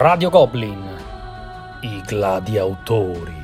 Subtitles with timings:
[0.00, 0.96] Radio Goblin,
[1.80, 3.34] i gladiatori.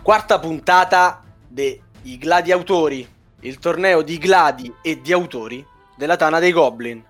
[0.00, 3.06] Quarta puntata dei Gladiatori,
[3.40, 5.62] il torneo di gladi e di autori
[5.98, 7.04] della Tana dei Goblin.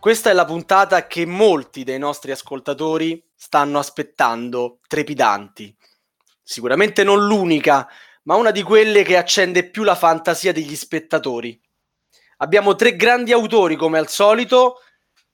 [0.00, 5.72] Questa è la puntata che molti dei nostri ascoltatori stanno aspettando, trepidanti.
[6.42, 7.88] Sicuramente non l'unica,
[8.24, 11.62] ma una di quelle che accende più la fantasia degli spettatori.
[12.40, 14.80] Abbiamo tre grandi autori come al solito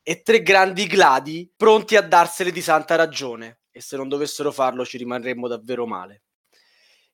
[0.03, 3.61] e tre grandi gladi pronti a darsene di santa ragione.
[3.71, 6.23] E se non dovessero farlo ci rimarremmo davvero male.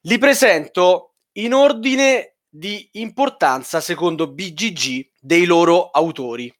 [0.02, 6.52] Li presento in ordine di importanza secondo BGG dei loro autori.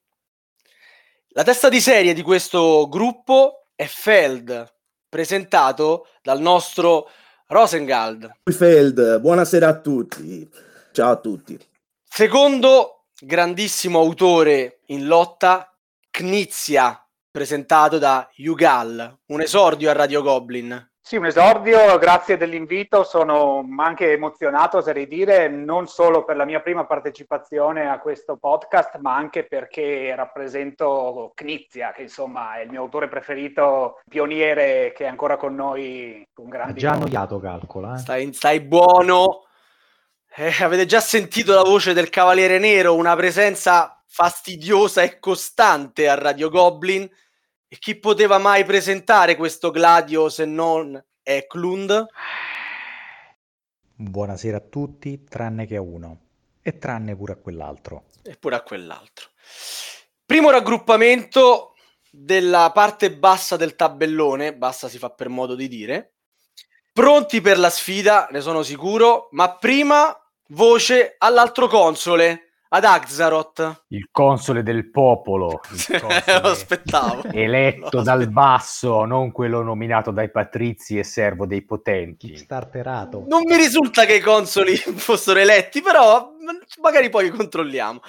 [1.28, 4.72] La testa di serie di questo gruppo è Feld,
[5.08, 7.08] presentato dal nostro
[7.46, 8.38] Rosengald.
[8.44, 10.48] Feld, buonasera a tutti.
[10.92, 11.58] Ciao a tutti.
[12.02, 15.72] Secondo grandissimo autore in lotta,
[16.10, 20.88] Knizia, presentato da Yugal, un esordio a Radio Goblin.
[21.02, 26.60] Sì, un esordio, grazie dell'invito, sono anche emozionato, oserei dire, non solo per la mia
[26.60, 32.82] prima partecipazione a questo podcast, ma anche perché rappresento Knizia, che insomma è il mio
[32.82, 36.78] autore preferito, pioniere che è ancora con noi con grandi...
[36.78, 37.94] Già annoiato, calcola.
[37.94, 37.98] Eh.
[37.98, 39.46] Stai, stai buono.
[40.32, 46.14] Eh, avete già sentito la voce del Cavaliere Nero, una presenza fastidiosa e costante a
[46.14, 47.02] Radio Goblin
[47.66, 52.06] e chi poteva mai presentare questo Gladio se non Eklund?
[53.96, 56.20] Buonasera a tutti, tranne che a uno.
[56.62, 58.04] E tranne pure a quell'altro.
[58.22, 59.30] E pure a quell'altro.
[60.24, 61.74] Primo raggruppamento
[62.08, 66.12] della parte bassa del tabellone, bassa si fa per modo di dire.
[66.92, 70.19] Pronti per la sfida, ne sono sicuro, ma prima
[70.50, 73.84] voce all'altro console ad Axaroth.
[73.88, 75.60] Il console del popolo.
[75.70, 76.00] Il
[76.42, 77.24] Lo aspettavo.
[77.32, 78.30] Eletto Lo dal aspettavo.
[78.30, 82.28] basso, non quello nominato dai patrizi e servo dei potenti.
[82.28, 83.24] Kickstarterato.
[83.26, 86.32] Non mi risulta che i consoli fossero eletti, però
[86.80, 88.00] magari poi controlliamo.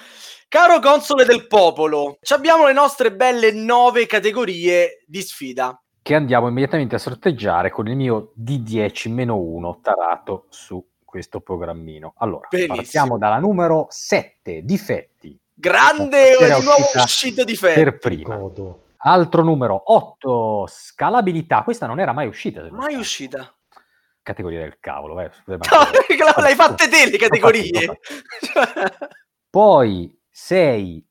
[0.48, 5.80] Caro console del popolo, ci abbiamo le nostre belle nove categorie di sfida.
[6.02, 12.14] Che andiamo immediatamente a sorteggiare con il mio D10-1 tarato su questo programmino.
[12.16, 12.74] Allora, Benissimo.
[12.76, 15.38] partiamo dalla numero 7, difetti.
[15.52, 17.74] Grande, Era di nuovo uscita uscito di ferro.
[17.82, 18.36] Per prima.
[18.36, 18.84] Godo.
[19.04, 21.64] Altro numero 8, scalabilità.
[21.64, 22.66] Questa non era mai uscita.
[22.70, 23.54] Mai uscita.
[24.22, 25.20] Categoria del cavolo.
[25.20, 25.30] eh.
[25.46, 25.58] No,
[26.42, 27.98] l'hai fatte te le categorie.
[29.50, 31.06] Poi 6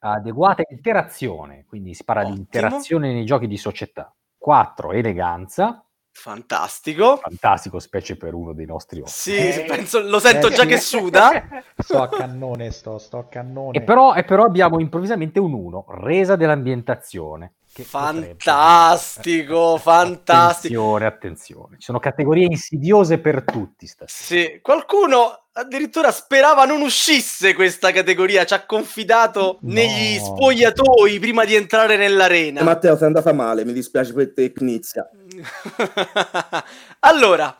[0.00, 2.36] adeguata interazione, quindi si parla Ottimo.
[2.36, 4.14] di interazione nei giochi di società.
[4.36, 5.82] 4 eleganza,
[6.18, 7.16] Fantastico.
[7.18, 9.52] fantastico specie per uno dei nostri ospiti.
[9.52, 11.30] Sì, Eh, penso- lo sento eh, già che suda.
[11.78, 13.76] Sto a cannone, sto, sto a cannone.
[13.78, 17.52] E però, e però abbiamo improvvisamente un 1, resa dell'ambientazione.
[17.72, 20.94] che potrebbe- Fantastico, fantastico.
[20.96, 21.76] Attenzione, attenzione.
[21.76, 24.40] Ci sono categorie insidiose per tutti stasera.
[24.50, 29.72] Sì, qualcuno addirittura sperava non uscisse questa categoria, ci ha confidato No.
[29.72, 32.60] negli spogliatoi prima di entrare nell'arena.
[32.60, 35.08] Eh, Matteo, sei andata male, mi dispiace per te, Knizia.
[37.00, 37.58] allora,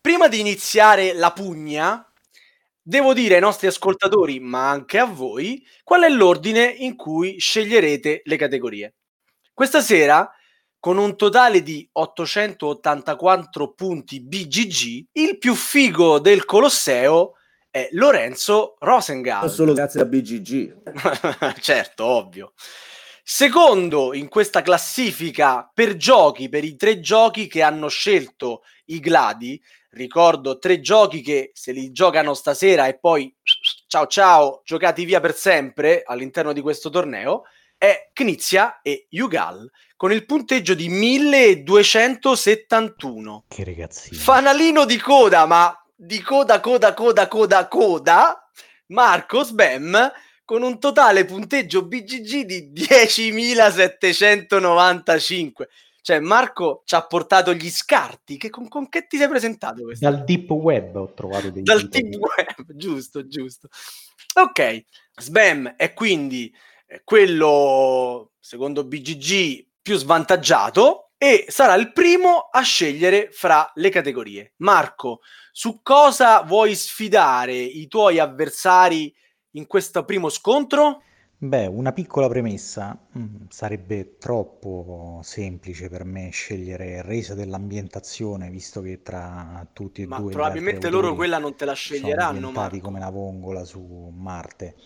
[0.00, 2.06] prima di iniziare la pugna,
[2.80, 8.22] devo dire ai nostri ascoltatori, ma anche a voi, qual è l'ordine in cui sceglierete
[8.24, 8.94] le categorie.
[9.52, 10.30] Questa sera,
[10.82, 17.34] con un totale di 884 punti BGG, il più figo del Colosseo
[17.70, 19.44] è Lorenzo Rosengard.
[19.44, 21.60] Non solo grazie a BGG.
[21.62, 22.54] certo, ovvio.
[23.22, 29.62] Secondo in questa classifica per giochi, per i tre giochi che hanno scelto i Gladi,
[29.90, 33.32] ricordo tre giochi che se li giocano stasera e poi
[33.86, 37.44] ciao ciao, giocati via per sempre all'interno di questo torneo,
[37.82, 43.46] è Knizia e Yugal con il punteggio di 1271.
[43.48, 44.20] Che ragazzino.
[44.20, 48.48] Fanalino di coda, ma di coda, coda, coda, coda, coda,
[48.86, 50.12] Marco Sbem
[50.44, 55.50] con un totale punteggio BGG di 10.795.
[56.02, 58.36] Cioè, Marco ci ha portato gli scarti.
[58.36, 59.82] Che, con, con che ti sei presentato?
[59.82, 63.66] questa Dal deep web ho trovato dei dal team web, giusto, giusto.
[64.34, 64.84] Ok,
[65.16, 66.54] Sbam è quindi
[67.04, 74.54] quello, secondo BGG, più svantaggiato e sarà il primo a scegliere fra le categorie.
[74.56, 75.20] Marco,
[75.52, 79.14] su cosa vuoi sfidare i tuoi avversari
[79.52, 81.02] in questo primo scontro?
[81.42, 89.02] Beh, una piccola premessa, mm, sarebbe troppo semplice per me scegliere resa dell'ambientazione, visto che
[89.02, 92.78] tra tutti e Ma due gli probabilmente loro quella non te la sceglieranno, Marco.
[92.78, 94.76] come una vongola su Marte.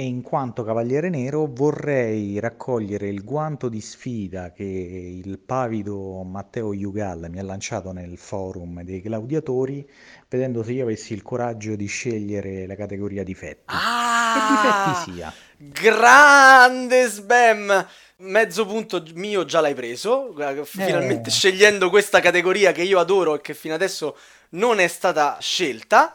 [0.00, 6.72] E in quanto Cavaliere Nero vorrei raccogliere il guanto di sfida che il pavido Matteo
[6.72, 9.84] Iugal mi ha lanciato nel forum dei Claudiatori,
[10.28, 13.74] vedendo se io avessi il coraggio di scegliere la categoria difetti.
[13.74, 15.34] Ah, che difetti sia.
[15.56, 17.86] Grande Sbam!
[18.18, 21.32] Mezzo punto mio già l'hai preso, finalmente Eh.
[21.32, 24.16] scegliendo questa categoria che io adoro e che fino adesso
[24.50, 26.14] non è stata scelta.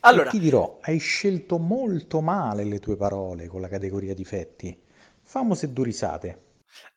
[0.00, 4.76] Allora, E ti dirò, hai scelto molto male le tue parole con la categoria difetti.
[5.22, 6.42] Famose due risate.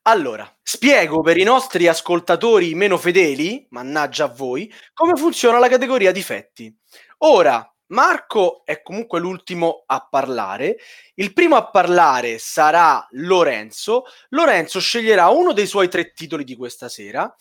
[0.03, 6.11] allora, spiego per i nostri ascoltatori meno fedeli, mannaggia a voi, come funziona la categoria
[6.11, 6.75] difetti.
[7.19, 10.77] Ora, Marco è comunque l'ultimo a parlare.
[11.15, 14.03] Il primo a parlare sarà Lorenzo.
[14.29, 17.33] Lorenzo sceglierà uno dei suoi tre titoli di questa sera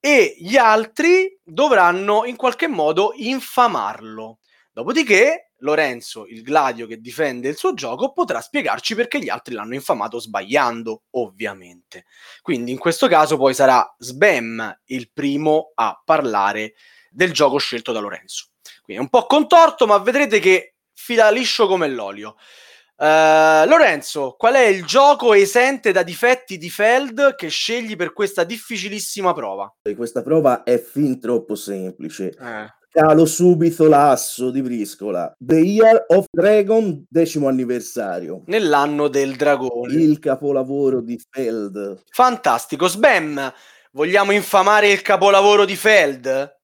[0.00, 4.37] e gli altri dovranno in qualche modo infamarlo.
[4.78, 9.74] Dopodiché, Lorenzo, il gladio che difende il suo gioco, potrà spiegarci perché gli altri l'hanno
[9.74, 12.04] infamato sbagliando, ovviamente.
[12.42, 16.74] Quindi in questo caso poi sarà Sbam il primo a parlare
[17.10, 18.50] del gioco scelto da Lorenzo.
[18.82, 22.36] Quindi è un po' contorto, ma vedrete che fila liscio come l'olio.
[22.96, 28.44] Eh, Lorenzo, qual è il gioco esente da difetti di Feld che scegli per questa
[28.44, 29.74] difficilissima prova?
[29.96, 32.28] Questa prova è fin troppo semplice.
[32.28, 32.76] Eh.
[32.90, 35.34] Calo subito l'asso di briscola.
[35.38, 38.42] The Year of Dragon, decimo anniversario.
[38.46, 39.92] Nell'anno del dragone.
[39.92, 42.04] Il capolavoro di Feld.
[42.10, 42.88] Fantastico.
[42.88, 43.52] Sbam,
[43.92, 46.56] vogliamo infamare il capolavoro di Feld?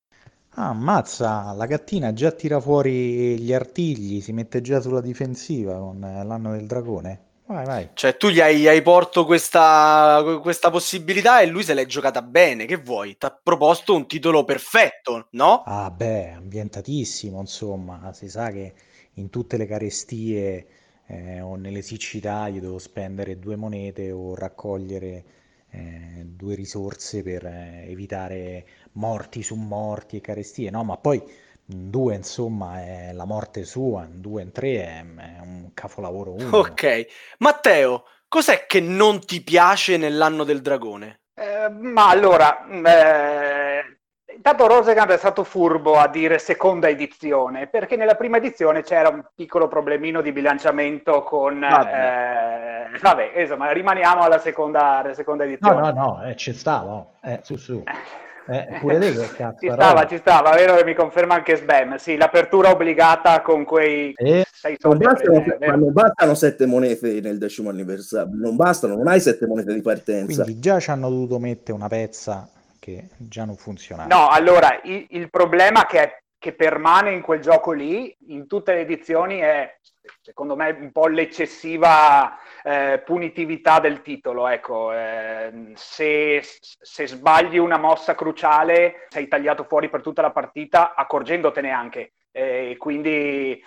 [0.56, 6.02] Ah, ammazza, la gattina già tira fuori gli artigli, si mette già sulla difensiva con
[6.04, 7.33] eh, l'anno del dragone.
[7.46, 7.91] Vai, vai.
[7.94, 12.64] Cioè, tu gli hai, hai porto questa, questa possibilità e lui se l'è giocata bene.
[12.67, 13.17] Che vuoi?
[13.19, 15.62] Ti ha proposto un titolo perfetto, no?
[15.67, 18.75] Ah, beh, ambientatissimo, insomma, si sa che
[19.14, 20.67] in tutte le carestie
[21.06, 25.25] eh, o nelle siccità io devo spendere due monete o raccogliere
[25.70, 30.85] eh, due risorse per eh, evitare morti su morti e carestie, no?
[30.85, 31.23] Ma poi
[31.69, 36.32] in due, insomma, è la morte sua, in due, in tre è, è un capolavoro
[36.32, 36.58] unico.
[36.58, 37.06] Ok.
[37.38, 41.20] Matteo, cos'è che non ti piace nell'anno del dragone?
[41.34, 43.99] Eh, ma allora, eh,
[44.37, 49.25] intanto Rosegand è stato furbo a dire seconda edizione, perché nella prima edizione c'era un
[49.34, 51.58] piccolo problemino di bilanciamento con...
[51.60, 52.90] Vabbè.
[52.94, 55.81] eh, vabbè, insomma, rimaniamo alla seconda, alla seconda No, edizione.
[55.81, 57.14] no, no, eh, ci stava, oh.
[57.22, 57.82] eh, su, su.
[58.46, 61.96] Eh, pure te che cazzo, Ci stava, ci stava, vero che mi conferma anche Sbam.
[61.96, 65.76] Sì, l'apertura obbligata con quei Eh, sei Non soldi a bastano, vero?
[65.76, 68.35] non bastano sette monete nel decimo anniversario.
[68.35, 70.44] Non bastano, non hai sette monete di partenza.
[70.44, 72.49] quindi già ci hanno dovuto mettere una pezza
[72.79, 74.14] che già non funzionava.
[74.14, 78.81] No, allora, il, il problema che, che permane in quel gioco lì, in tutte le
[78.81, 79.79] edizioni, è
[80.20, 84.46] secondo me un po' l'eccessiva eh, punitività del titolo.
[84.49, 90.94] Ecco, eh, se, se sbagli una mossa cruciale, sei tagliato fuori per tutta la partita,
[90.94, 92.12] accorgendotene anche.
[92.36, 93.62] E quindi,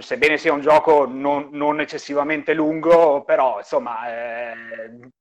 [0.00, 4.08] sebbene sia un gioco non, non eccessivamente lungo, però insomma,
[4.52, 4.52] eh,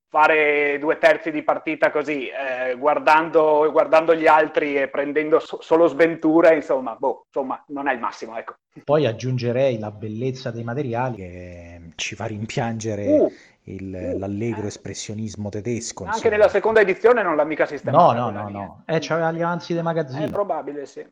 [0.09, 5.87] fare due terzi di partita così, eh, guardando, guardando gli altri e prendendo so- solo
[5.87, 8.55] sventure, insomma, boh, insomma, non è il massimo, ecco.
[8.83, 13.31] Poi aggiungerei la bellezza dei materiali che ci fa rimpiangere Uh,
[13.63, 16.03] il- l'allegro espressionismo tedesco.
[16.03, 16.35] anche insomma.
[16.35, 18.13] nella seconda edizione non l'ha mica No, sistemata.
[18.13, 18.83] no, no, lì, no.
[18.87, 18.95] eh.
[18.95, 20.29] Eh, c'aveva gli avanzi dei È magazzini.
[20.29, 21.05] probabile, sì.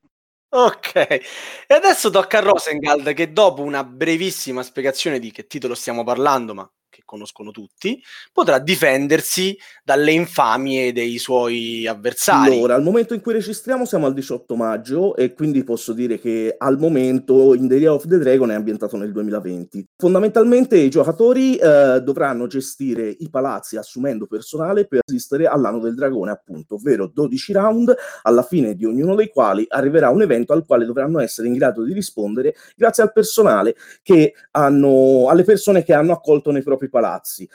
[0.54, 6.06] Ok, e adesso tocca a Rosengald che dopo una brevissima spiegazione di che titolo stiamo
[6.06, 6.72] parlando, ma
[7.08, 8.00] conoscono tutti,
[8.32, 12.54] potrà difendersi dalle infamie dei suoi avversari.
[12.54, 16.54] Allora, al momento in cui registriamo siamo al 18 maggio e quindi posso dire che
[16.56, 19.88] al momento In the Year of the Dragon è ambientato nel 2020.
[19.98, 26.32] Fondamentalmente i giocatori eh, dovranno gestire i palazzi assumendo personale per resistere all'anno del dragone,
[26.32, 30.86] appunto, ovvero 12 round, alla fine di ognuno dei quali arriverà un evento al quale
[30.86, 36.12] dovranno essere in grado di rispondere grazie al personale che hanno, alle persone che hanno
[36.12, 37.48] accolto nei propri palazzi palazzi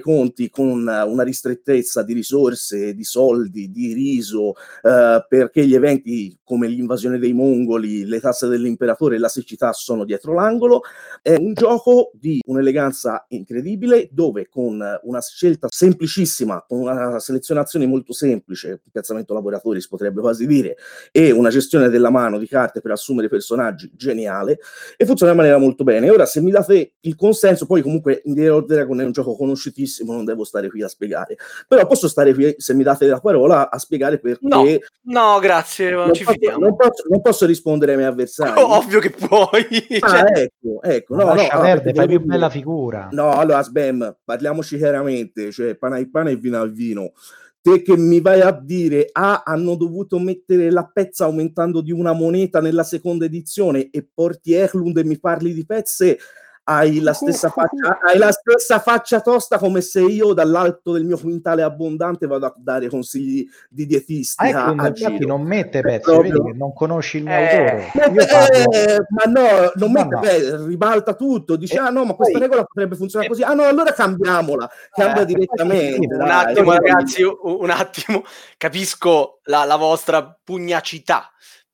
[0.00, 6.66] conti con una ristrettezza di risorse, di soldi, di riso, eh, perché gli eventi come
[6.68, 10.82] l'invasione dei mongoli, le tasse dell'imperatore e la siccità sono dietro l'angolo.
[11.20, 18.12] È un gioco di un'eleganza incredibile dove con una scelta semplicissima, con una selezionazione molto
[18.12, 20.76] semplice, piazzamento laboratori si potrebbe quasi dire,
[21.10, 24.58] e una gestione della mano di carte per assumere personaggi geniale
[24.96, 26.08] e funziona in maniera molto bene.
[26.10, 30.12] Ora, se mi date il consenso, poi comunque Indiana Dragon è un gioco conoscitivo semplicissimo,
[30.12, 31.36] non devo stare qui a spiegare.
[31.66, 34.46] Però posso stare qui, se mi date la parola, a spiegare perché...
[34.46, 34.64] No,
[35.02, 36.58] no grazie, non, non, ci posso, fidiamo.
[36.58, 38.60] non, posso, non posso rispondere ai miei avversari.
[38.62, 39.66] Ovvio che puoi.
[40.00, 41.16] Ah, Cioè, ecco, ecco.
[41.16, 43.08] No, no, lascia allora, perdere, perché fai più bella figura.
[43.12, 47.12] No, allora, Sbam, parliamoci chiaramente, cioè pane al pane e vino al vino.
[47.60, 52.12] Te che mi vai a dire, ah, hanno dovuto mettere la pezza aumentando di una
[52.12, 56.18] moneta nella seconda edizione e porti Eklund e mi parli di pezze,
[56.64, 61.18] hai la stessa faccia, hai la stessa faccia tosta come se io dall'alto del mio
[61.18, 65.26] quintale abbondante vado a dare consigli di dietistica Ah, ecco, a infatti giro.
[65.26, 67.90] non mette pezzi, proprio- vedi che non conosci il mio Eh, autore.
[68.26, 70.20] Parlo- eh, ma no, non Ma mette, no.
[70.20, 73.42] beh, ribalta tutto, dice E ah no, ma questa poi- regola potrebbe funzionare e- così,
[73.44, 76.06] ah no, allora cambiamola, cambia Eh, direttamente.
[76.14, 78.22] un dai, attimo, ragazzi, un, un attimo.
[78.56, 81.26] Capisco la, la vostra pugnacità.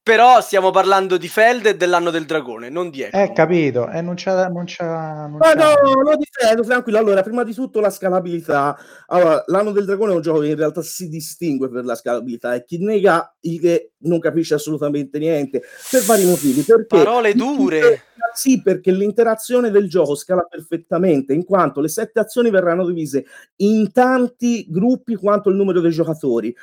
[0.09, 3.33] Però stiamo parlando di Feld e dell'anno del dragone, non di Eh, Eklund.
[3.35, 6.97] capito, e non c'ha, non c'ha, non Ma c'ha- no, lo difendo, tranquillo.
[6.97, 8.75] Allora, prima di tutto la scalabilità.
[9.09, 12.55] Allora, l'anno del dragone è un gioco che in realtà si distingue per la scalabilità
[12.55, 15.61] e chi nega il che non capisce assolutamente niente
[15.91, 16.63] per vari motivi.
[16.63, 18.05] Perché Parole dure.
[18.33, 23.93] Sì, perché l'interazione del gioco scala perfettamente, in quanto le sette azioni verranno divise in
[23.93, 26.55] tanti gruppi quanto il numero dei giocatori.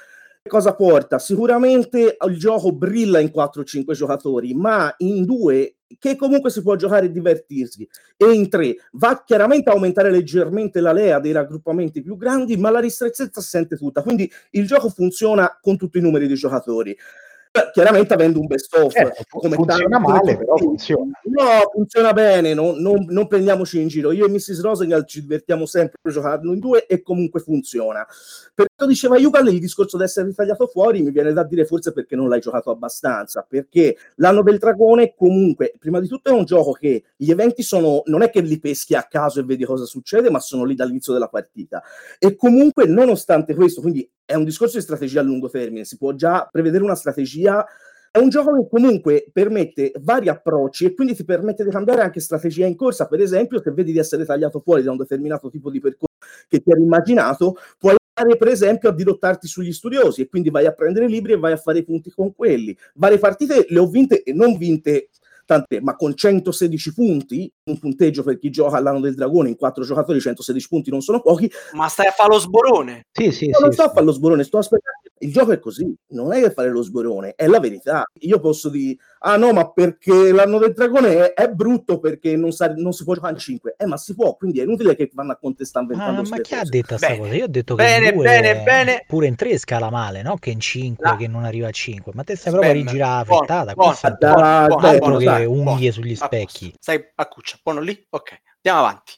[0.47, 1.17] Cosa porta?
[1.17, 7.07] Sicuramente il gioco brilla in 4-5 giocatori, ma in due che comunque si può giocare
[7.07, 12.15] e divertirsi, e in tre va chiaramente a aumentare leggermente la lea dei raggruppamenti più
[12.15, 16.27] grandi, ma la ristrettezza si sente tutta, quindi il gioco funziona con tutti i numeri
[16.27, 16.91] di giocatori.
[16.91, 21.11] Eh, Chiaramente avendo un best of Certo, fu- come funziona tanti- male, però funziona.
[21.23, 24.11] No, funziona bene, non, non- non prendiamoci in giro.
[24.11, 24.59] Io e Mrs.
[24.61, 28.05] Rosenthal ci divertiamo sempre a giocarlo in due e comunque funziona.
[28.53, 32.17] Per diceva Yugal, il discorso di essere ritagliato fuori mi viene da dire forse perché
[32.17, 36.74] non l'hai giocato abbastanza, perché l'anno del dragone comunque, prima di tutto è un gioco
[36.74, 40.29] che gli eventi sono, non è che li peschi a caso e vedi cosa succede,
[40.29, 41.82] ma sono lì dall'inizio della partita.
[42.20, 46.13] E comunque, nonostante questo, quindi è un discorso di strategia a lungo termine, si può
[46.13, 47.65] già prevedere una strategia
[48.15, 52.22] è un gioco che comunque permette vari approcci e quindi ti permette di cambiare anche
[52.22, 53.08] strategia in corsa.
[53.08, 56.13] Per esempio, se vedi di essere tagliato fuori da un determinato tipo di percorso
[56.48, 57.96] che ti eri immaginato, puoi
[58.38, 61.57] per esempio a dirottarti sugli studiosi e quindi vai a prendere libri e vai a
[61.57, 62.75] fare i punti con quelli.
[62.95, 65.10] Varie partite le ho vinte e non vinte
[65.45, 69.84] tante, ma con 116 punti, un punteggio per chi gioca all'anno del dragone, in quattro
[69.84, 73.05] giocatori 116 punti non sono pochi, Ma stai a fare lo sborone.
[73.12, 73.93] Sì, sì, non sì, sto a sì.
[73.93, 75.00] fare lo sborone, sto aspettando.
[75.19, 78.03] Il gioco è così, non è che fare lo sborone, è la verità.
[78.22, 82.51] Io posso dire, ah no, ma perché l'anno del dragone è, è brutto perché non,
[82.51, 83.75] sa- non si può giocare in 5.
[83.77, 86.48] Eh, ma si può, quindi è inutile che vanno a contestare Ma, inventando ma queste
[86.48, 86.72] chi ha cose.
[86.72, 87.20] detto sta Bene.
[87.20, 87.34] cosa?
[87.36, 89.03] Io ho detto Bene, che in due, bene, bene.
[89.08, 90.38] pure in 3 scala male, no?
[90.38, 92.12] Che in 5, La- che non arriva a 5.
[92.15, 93.74] Ma te stai proprio a rigirare la frittata.
[94.67, 95.91] buono, che unghie buono.
[95.91, 96.74] sugli specchi.
[96.79, 98.05] Stai a cuccia, buono lì?
[98.10, 99.13] Ok, andiamo avanti.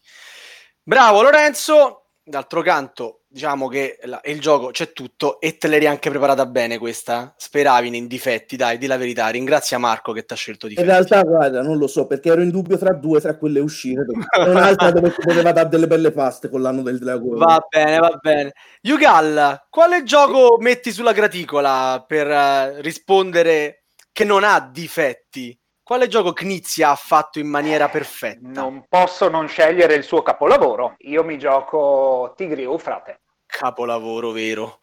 [0.83, 2.01] Bravo Lorenzo.
[2.27, 6.79] D'altro canto, diciamo che la- il gioco c'è tutto e te l'eri anche preparata bene
[6.79, 7.35] questa.
[7.37, 9.27] Speravi nei difetti, dai, di la verità.
[9.27, 10.89] Ringrazia Marco che ti ha scelto In difetti.
[10.89, 14.05] realtà, guarda, non lo so, perché ero in dubbio tra due, tra quelle uscite.
[14.47, 17.37] E un'altra dove si poteva dare delle belle paste con l'anno del dragone.
[17.37, 18.53] Va bene, va bene.
[18.81, 25.55] Yugal, quale gioco metti sulla graticola per eh, rispondere che non ha difetti?
[25.83, 28.39] Quale gioco Knizia ha fatto in maniera perfetta?
[28.61, 30.95] Non posso non scegliere il suo capolavoro.
[31.05, 33.21] Io mi gioco Tigri Eufrate.
[33.47, 34.79] Capolavoro vero.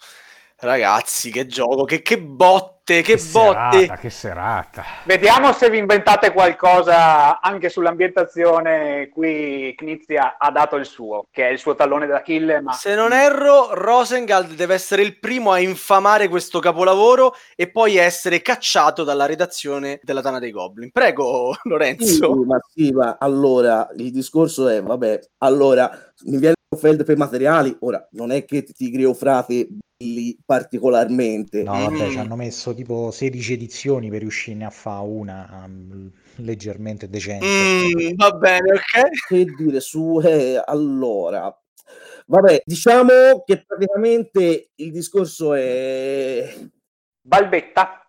[0.57, 3.79] Ragazzi, che gioco, che, che botte, che, Che botte.
[3.79, 4.85] serata, che serata.
[5.05, 9.09] Vediamo se vi inventate qualcosa anche sull'ambientazione.
[9.13, 13.13] Qui Knizia ha dato il suo, che è il suo tallone d'Achille, ma Se non
[13.13, 19.27] erro, Rosengald deve essere il primo a infamare questo capolavoro e poi essere cacciato dalla
[19.27, 20.91] redazione della Tana dei Goblin.
[20.91, 22.35] Prego, Sì, Lorenzo.
[22.47, 25.91] ma sì, ma allora il discorso è, vabbè, allora
[26.27, 31.63] mi viene Feld per i materiali, ora non è che Tigri o Frate lì particolarmente.
[31.63, 32.11] No, vabbè, Mm.
[32.11, 37.47] ci hanno messo tipo 16 edizioni per riuscirne a fare una um, leggermente decente.
[37.47, 39.27] Mm, va bene, ok.
[39.29, 41.57] Che dire su, eh, allora,
[42.27, 46.55] vabbè, diciamo che praticamente il discorso è...
[47.23, 48.01] Balbetta.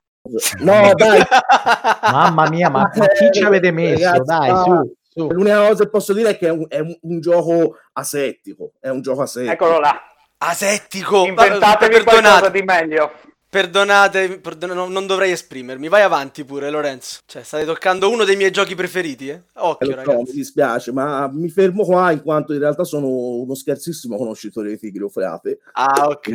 [0.62, 1.22] No, dai,
[2.12, 4.10] Mamma mia, ma, ma chi ci avete messo?
[4.10, 5.28] Ragazzi, Dai, su, su.
[5.32, 8.90] l'unica cosa che posso dire è che è un, è un- un gioco asettico, è
[8.90, 9.52] un gioco asettico.
[9.54, 10.00] Eccolo là.
[10.38, 11.26] Asettico.
[11.26, 13.12] Inventatevi qualcosa Perdonate, di meglio.
[13.56, 15.88] Perdonate, perdon- no- non dovrei esprimermi.
[15.88, 17.20] Vai avanti pure, Lorenzo.
[17.26, 19.34] Cioè, state toccando uno dei miei giochi preferiti, eh?
[19.34, 20.36] Eh, Occhio, lo so, mi ragazzi.
[20.36, 25.04] dispiace, ma mi fermo qua in quanto in realtà sono uno scherzissimo conoscitore di Tigri
[25.04, 25.60] o Frate.
[25.72, 26.28] Ah, ok.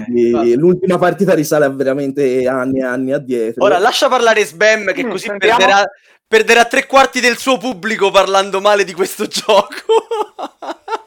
[0.57, 3.62] L'ultima partita risale a veramente anni e anni addietro.
[3.65, 5.59] Ora lascia parlare Sbam che Mm, così sentiamo.
[5.59, 5.85] perderà,
[6.27, 9.69] perderà tre quarti del suo pubblico parlando male di questo gioco.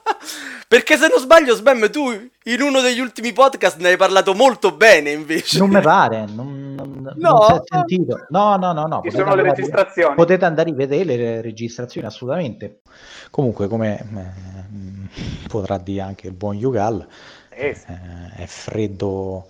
[0.67, 2.10] Perché se non sbaglio, Sbam, tu
[2.45, 5.60] in uno degli ultimi podcast ne hai parlato molto bene invece.
[5.60, 7.29] Non mi pare, non, non, No.
[7.29, 8.25] non si è sentito.
[8.29, 9.01] No, no, no, no.
[9.03, 10.15] Ci potete sono le andare- registrazioni.
[10.15, 12.79] Potete andare a rivedere le registrazioni, assolutamente.
[13.29, 17.05] Comunque, come eh, potrà dire anche il buon Yugal,
[17.50, 19.48] Eh, eh, è freddo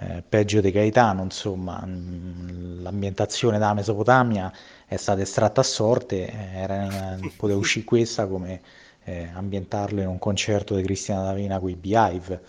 [0.00, 4.52] eh, peggio di Gaetano, insomma, mm, l'ambientazione della Mesopotamia
[4.86, 8.60] è stata estratta a sorte, eh, era, poteva uscire questa come
[9.04, 12.42] eh, ambientarlo in un concerto di Cristiana D'Avena con i Beehive.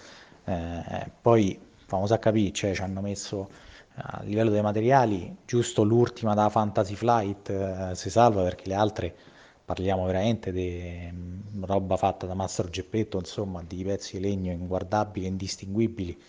[0.46, 3.50] Eh, poi, famoso a capire, cioè, ci hanno messo
[3.98, 9.16] a livello dei materiali, giusto l'ultima da Fantasy Flight eh, si salva perché le altre
[9.64, 15.26] parliamo veramente di mm, roba fatta da Mastro Geppetto, insomma, di pezzi di legno inguardabili,
[15.26, 16.22] indistinguibili.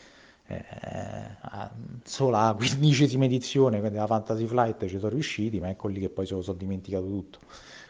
[0.49, 0.55] Eh,
[2.05, 6.27] solo alla quindicesima edizione della Fantasy Flight ci sono riusciti, ma ecco lì che poi
[6.27, 7.41] se lo sono dimenticato tutto.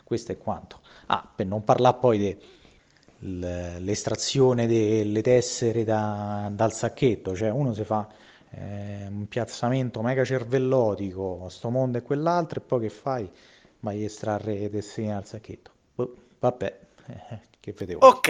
[0.04, 0.80] Questo è quanto.
[1.06, 2.36] Ah, per non parlare poi
[3.18, 8.08] dell'estrazione delle tessere da- dal sacchetto, cioè uno si fa
[8.50, 13.30] eh, un piazzamento mega cervellotico, sto mondo e quell'altro, e poi che fai?
[13.80, 15.70] Vai a estrarre le tessere dal sacchetto.
[15.94, 16.80] Boh, vabbè,
[17.60, 18.00] che vedevo.
[18.06, 18.28] Ok,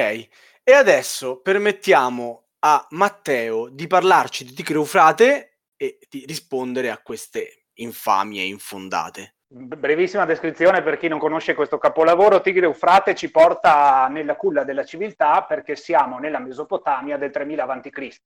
[0.63, 7.67] e adesso permettiamo a Matteo di parlarci di Tigre Eufrate e di rispondere a queste
[7.75, 9.36] infamie infondate.
[9.49, 12.41] Brevissima descrizione per chi non conosce questo capolavoro.
[12.41, 18.21] Tigre Eufrate ci porta nella culla della civiltà perché siamo nella Mesopotamia del 3000 a.C.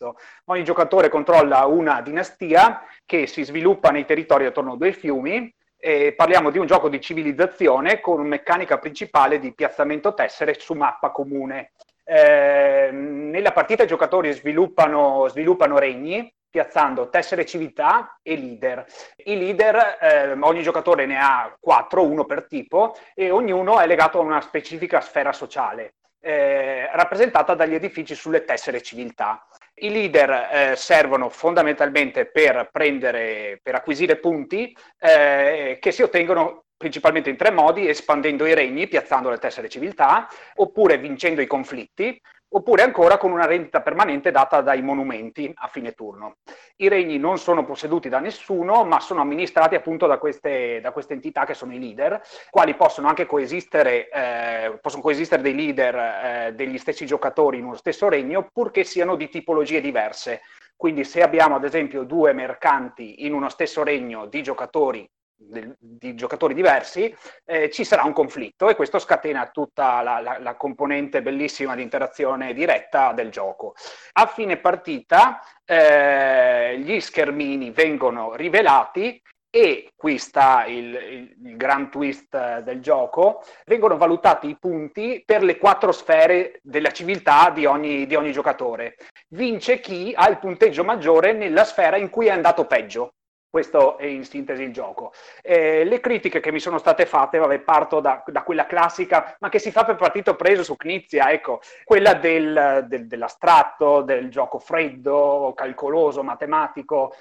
[0.46, 5.54] Ogni giocatore controlla una dinastia che si sviluppa nei territori attorno a due fiumi.
[5.76, 11.10] E parliamo di un gioco di civilizzazione con meccanica principale di piazzamento tessere su mappa
[11.10, 11.72] comune.
[12.02, 18.84] Eh, nella partita i giocatori sviluppano, sviluppano regni piazzando tessere civiltà e leader.
[19.24, 24.18] I leader, eh, ogni giocatore ne ha quattro, uno per tipo, e ognuno è legato
[24.18, 29.46] a una specifica sfera sociale, eh, rappresentata dagli edifici sulle tessere civiltà.
[29.74, 37.28] I leader eh, servono fondamentalmente per prendere, per acquisire punti eh, che si ottengono principalmente
[37.28, 42.18] in tre modi, espandendo i regni, piazzando le tessere civiltà, oppure vincendo i conflitti,
[42.52, 46.36] oppure ancora con una rendita permanente data dai monumenti a fine turno.
[46.76, 51.14] I regni non sono posseduti da nessuno, ma sono amministrati appunto da queste, da queste
[51.14, 56.52] entità che sono i leader, quali possono anche coesistere, eh, possono coesistere dei leader eh,
[56.54, 60.40] degli stessi giocatori in uno stesso regno, purché siano di tipologie diverse.
[60.76, 65.08] Quindi se abbiamo ad esempio due mercanti in uno stesso regno di giocatori
[65.40, 70.38] del- di giocatori diversi, eh, ci sarà un conflitto e questo scatena tutta la, la-
[70.38, 73.74] la componente bellissima di interazione diretta del gioco.
[74.12, 79.20] A fine partita eh, gli schermini vengono rivelati
[79.52, 85.22] e qui sta il, il- il gran twist eh, del gioco, vengono valutati i punti
[85.24, 88.96] per le quattro sfere della civiltà di ogni, di ogni giocatore.
[89.30, 93.14] Vince chi ha il punteggio maggiore nella sfera in cui è andato peggio.
[93.50, 95.12] Questo è in sintesi il gioco.
[95.42, 99.48] Eh, le critiche che mi sono state fatte, vabbè, parto da, da quella classica, ma
[99.48, 104.60] che si fa per partito preso su Knizia, ecco, quella del- del- dell'astratto, del gioco
[104.60, 107.12] freddo, calcoloso, matematico.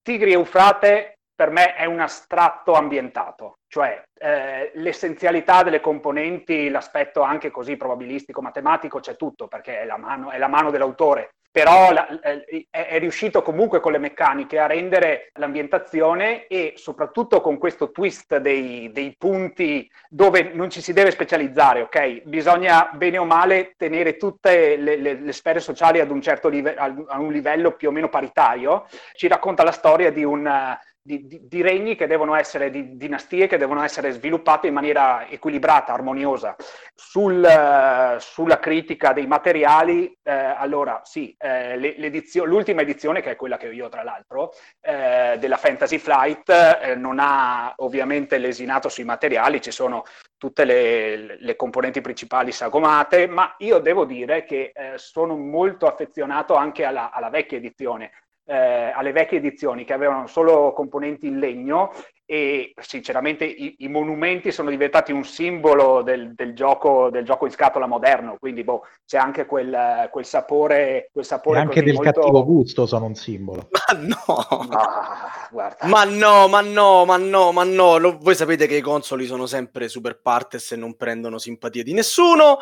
[0.00, 7.22] Tigri e Eufrate per me è un astratto ambientato, cioè eh, l'essenzialità delle componenti, l'aspetto
[7.22, 11.92] anche così probabilistico, matematico, c'è tutto perché è la mano, è la mano dell'autore però
[11.92, 17.90] la- è, è riuscito comunque con le meccaniche a rendere l'ambientazione e soprattutto con questo
[17.90, 22.22] twist dei, dei punti dove non ci si deve specializzare, ok?
[22.22, 27.04] Bisogna bene o male tenere tutte le, le- le sfere sociali ad un certo livello,
[27.06, 28.86] a un livello più o meno paritario.
[29.12, 32.96] Ci racconta la storia di un eh, di, di- di regni che devono essere, di
[32.96, 36.54] dinastie che devono essere sviluppate in maniera equilibrata, armoniosa.
[36.94, 43.36] Sul, eh, sulla critica dei materiali, eh, allora sì, eh, l'edizio- l'ultima edizione, che è
[43.36, 48.88] quella che ho io tra l'altro, eh, della Fantasy Flight, eh, non ha ovviamente lesinato
[48.88, 50.04] sui materiali, ci sono
[50.36, 56.54] tutte le, le componenti principali sagomate, ma io devo dire che eh, sono molto affezionato
[56.54, 58.10] anche alla, alla vecchia edizione,
[58.44, 61.90] eh, alle vecchie edizioni che avevano solo componenti in legno
[62.24, 67.52] e sinceramente i, i monumenti sono diventati un simbolo del, del gioco, del gioco in
[67.52, 71.94] scatola moderno, quindi boh, c'è anche quel, quel sapore, quel E sapore anche così del
[71.94, 72.20] molto...
[72.20, 73.68] cattivo gusto sono un simbolo.
[73.70, 74.34] Ma no!
[74.70, 75.86] Ah, guarda.
[75.86, 77.98] Ma no, ma no, ma no, ma no.
[77.98, 81.92] Lo- voi sapete che i consoli sono sempre super partes e non prendono simpatia di
[81.92, 82.58] nessuno,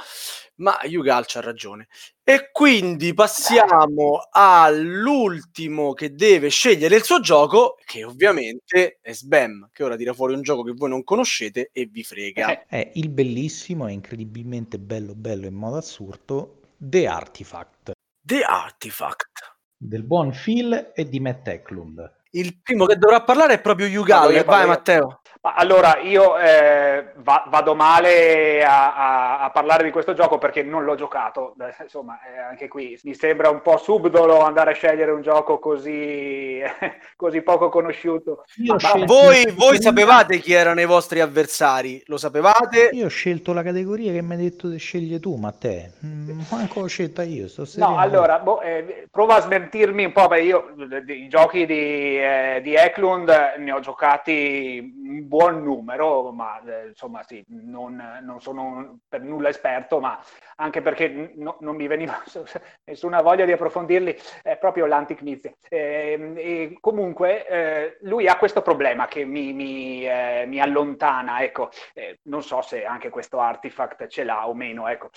[0.57, 1.89] ma Yugal c'ha ragione.
[2.23, 9.60] E quindi passiamo all'ultimo che deve scegliere il suo gioco, che ovviamente è Sbam.
[9.73, 12.67] Che ora tira fuori un gioco che voi non conoscete e vi frega.
[12.67, 17.93] È il bellissimo e incredibilmente bello bello in modo assurdo The Artifact
[18.23, 19.57] The Artifact.
[19.77, 22.19] del buon Phil e di Matt Eklund.
[22.33, 24.33] Il primo che dovrà parlare è proprio Yugal.
[24.33, 24.67] Io, Vai.
[24.67, 25.20] Matteo.
[25.43, 30.63] Ma allora, io eh, va- vado male a, a- a parlare di questo gioco perché
[30.63, 31.55] non l'ho giocato.
[31.59, 35.59] Eh, Insomma, eh, anche qui mi sembra un po' subdolo andare a scegliere un gioco
[35.59, 36.61] così,
[37.17, 38.45] così poco conosciuto.
[38.67, 38.77] Ma-
[39.07, 42.03] Voi, voi sapevate chi erano i vostri avversari?
[42.07, 42.91] Lo sapevate?
[42.93, 45.93] Io ho scelto la categoria che mi hai detto di scegliere tu, Matteo.
[46.05, 50.27] Mm, manco l'ho scelta io, sto No, allora, boh, eh, prova a smentirmi un po',
[50.29, 50.75] beh, io
[51.07, 57.23] eh, i giochi di, eh, di Eklund ne ho giocati buon numero, ma eh, insomma
[57.23, 60.19] sì, non, non sono per nulla esperto, ma
[60.57, 62.21] anche perché no- non mi veniva
[62.85, 65.53] nessuna voglia di approfondirli, è proprio l'anticnizia.
[65.69, 71.71] Ehm, e comunque eh, lui ha questo problema che mi, mi, eh, mi allontana, ecco,
[71.95, 75.11] Eh, non so se anche questo artifact ce l'ha o meno, ecco.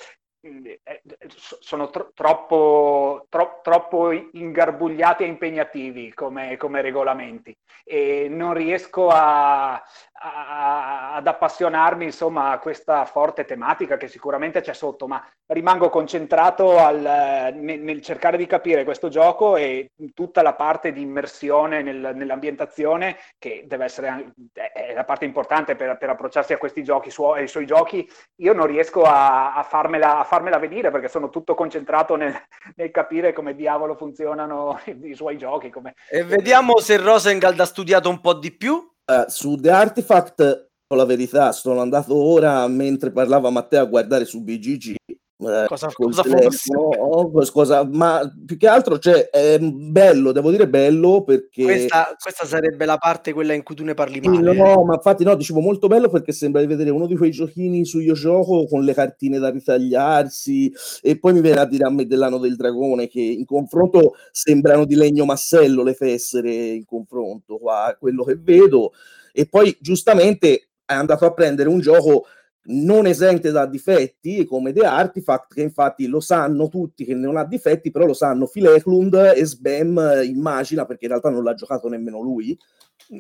[0.46, 1.02] Eh, eh,
[1.38, 9.08] so- sono tro- troppo, tro- troppo ingarbugliati e impegnativi come, come regolamenti e non riesco
[9.08, 15.88] a, a- ad appassionarmi insomma a questa forte tematica che sicuramente c'è sotto, ma rimango
[15.90, 21.82] concentrato al- nel, nel cercare di capire questo gioco e tutta la parte di immersione
[21.82, 27.10] nel- nell'ambientazione che deve essere è la parte importante per, per approcciarsi a questi giochi,
[27.10, 28.08] suo- ai suoi giochi.
[28.38, 32.34] Io non riesco a, a farmela, a farmela venire perché sono tutto concentrato nel,
[32.76, 35.70] nel capire come diavolo funzionano i, i suoi giochi.
[35.70, 35.94] Come...
[36.10, 38.82] E vediamo se Rosengald ha studiato un po' di più.
[39.06, 44.26] Eh, su The Artifact, con la verità, sono andato ora mentre parlava Matteo a guardare
[44.26, 44.96] su BGG.
[45.40, 50.70] Eh, Cosa- cosa telefono, oh, cosa- ma più che altro cioè, è bello, devo dire
[50.70, 54.54] bello perché Questa, questa sarebbe la parte quella in cui tu ne parli male.
[54.54, 57.84] no, ma infatti no, dicevo molto bello perché sembra di vedere uno di quei giochini
[57.84, 61.90] su Io Gioco con le cartine da ritagliarsi e poi mi viene a dire a
[61.90, 67.58] me dell'anno del dragone che in confronto sembrano di legno massello le fessere in confronto
[67.68, 68.92] a quello che vedo
[69.34, 72.26] e poi giustamente è andato a prendere un gioco
[72.66, 77.44] non esente da difetti come The Artifact che infatti lo sanno tutti che non ha
[77.44, 81.54] difetti però lo sanno Phil Eklund e Sbam eh, immagina perché in realtà non l'ha
[81.54, 82.58] giocato nemmeno lui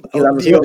[0.09, 0.59] che Oddio.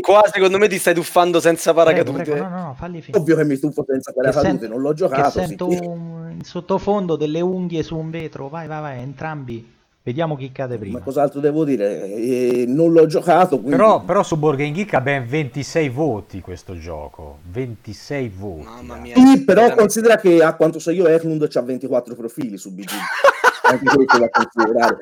[0.00, 2.22] Qua secondo me ti stai tuffando senza Prego, paracadute.
[2.22, 5.30] prego, no, no, ovvio che mi tuffo senza Che paracadute sento- non l'ho Che giocato
[5.30, 5.78] sento sì.
[5.84, 8.48] un- in sottofondo delle unghie su un vetro.
[8.48, 9.70] Vai, vai, vai, entrambi.
[10.04, 10.98] Vediamo chi cade prima.
[10.98, 14.94] ma cos'altro devo dire Eh, non l'ho giocato quindi Però, però su Board Game Geek
[14.94, 17.38] ha ben 26 voti questo gioco.
[17.50, 18.64] 26 voti.
[18.64, 19.00] Mamma eh.
[19.00, 19.14] mia.
[19.14, 19.74] Sì, però veramente.
[19.80, 22.90] considera che a quanto so io Eklund c'ha 24 profili su BG
[23.72, 24.96] anche questo da considerare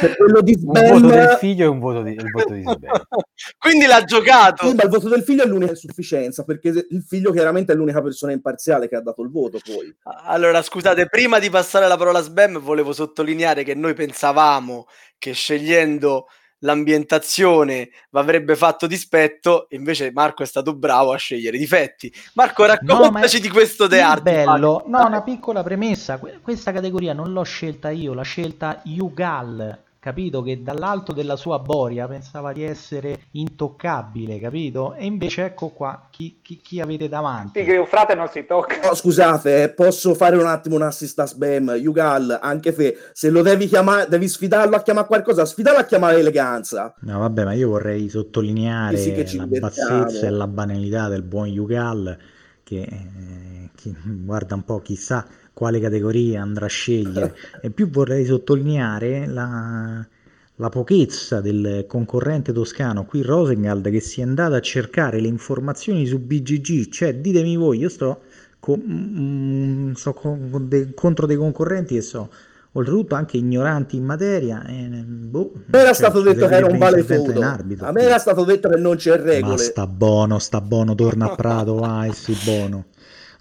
[0.00, 2.78] per quello di Un voto del figlio e un voto di, il voto di Sbam.
[3.58, 4.66] Quindi l'ha giocato.
[4.66, 8.02] sì, ma il voto del figlio è l'unica sufficienza perché il figlio chiaramente è l'unica
[8.02, 9.94] persona imparziale che ha dato il voto poi
[10.26, 14.86] Allora, scusate, prima di passare la parola a Sbam, volevo sottolineare che noi pensavamo
[15.18, 16.26] che scegliendo
[16.60, 22.12] l'ambientazione avrebbe fatto dispetto, invece Marco è stato bravo a scegliere i difetti.
[22.34, 24.46] Marco, raccontaci di questo The Artifact.
[24.46, 24.84] bello.
[24.86, 26.18] No, una piccola premessa.
[26.18, 29.86] Que- Questa categoria non l'ho scelta io, l'ha scelta Yugal.
[30.00, 34.94] Capito che dall'alto della sua boria pensava di essere intoccabile, capito?
[34.94, 37.64] E invece ecco qua chi, chi- chi avete davanti.
[37.64, 38.76] Che un frate non si tocca.
[38.86, 43.28] No, scusate, eh, posso fare un attimo un assist a Sbam, Yugal, anche se, se
[43.28, 46.94] lo devi chiamare, devi sfidarlo a chiamare qualcosa, sfidalo a chiamare eleganza.
[47.00, 50.04] No, vabbè, ma io vorrei sottolineare Sì, sì, che la divertiamo.
[50.06, 52.16] bassezza e la banalità del buon Yugal
[52.62, 55.26] che, eh, chi- guarda un po' chissà
[55.58, 60.06] quale categoria andrà a scegliere e più vorrei sottolineare la,
[60.54, 66.06] la pochezza del concorrente toscano qui Rosengald che si è andato a cercare le informazioni
[66.06, 68.20] su BGG cioè ditemi voi io sto,
[68.60, 72.30] co- mm, sto con- con dei- contro dei concorrenti che so
[72.70, 76.66] oltretutto anche ignoranti in materia e, boh, A me era cioè, stato detto che era
[76.66, 77.04] un vale
[77.42, 79.58] arbitro A me era stato detto che non c'è Ma regole.
[79.58, 82.84] sta buono, sta buono, torna a Prato, vai, si buono.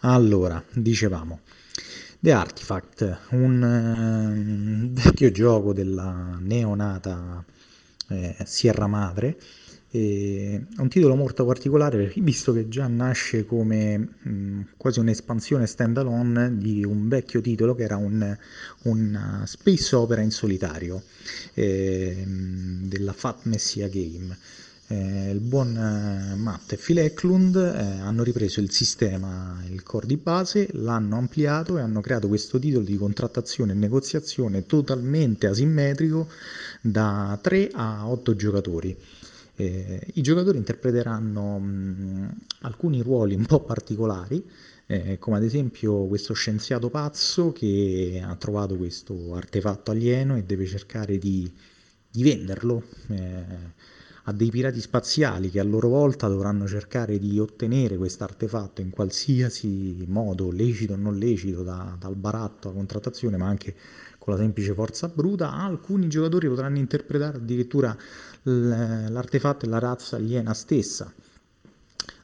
[0.02, 1.42] Allora, dicevamo,
[2.20, 7.44] The Artifact, un ehm, vecchio gioco della neonata
[8.10, 9.38] eh, Sierra Madre,
[9.90, 16.84] è un titolo molto particolare visto che già nasce come mh, quasi un'espansione standalone di
[16.84, 18.36] un vecchio titolo che era un,
[18.84, 21.04] una space opera in solitario
[21.54, 24.36] ehm, della Fat Messia Game.
[24.90, 30.08] Eh, il buon eh, Matt e Phil Eklund eh, hanno ripreso il sistema, il core
[30.08, 36.30] di base, l'hanno ampliato e hanno creato questo titolo di contrattazione e negoziazione totalmente asimmetrico
[36.80, 38.98] da 3 a 8 giocatori.
[39.56, 44.42] Eh, I giocatori interpreteranno mh, alcuni ruoli un po' particolari,
[44.86, 50.66] eh, come ad esempio questo scienziato pazzo che ha trovato questo artefatto alieno e deve
[50.66, 51.52] cercare di,
[52.10, 53.76] di venderlo eh,
[54.30, 58.90] a dei pirati spaziali che a loro volta dovranno cercare di ottenere questo artefatto in
[58.90, 63.74] qualsiasi modo, lecito o non lecito, da, dal baratto alla contrattazione, ma anche
[64.18, 65.54] con la semplice forza bruta.
[65.54, 67.96] Alcuni giocatori potranno interpretare addirittura
[68.44, 71.12] l'artefatto e la razza aliena stessa.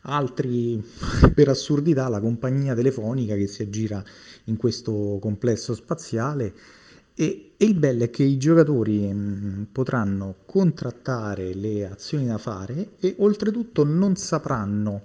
[0.01, 0.83] Altri,
[1.33, 4.03] per assurdità, la compagnia telefonica che si aggira
[4.45, 6.53] in questo complesso spaziale
[7.15, 12.91] e, e, il bello è che i giocatori mh, potranno contrattare le azioni da fare
[12.99, 15.03] e oltretutto non sapranno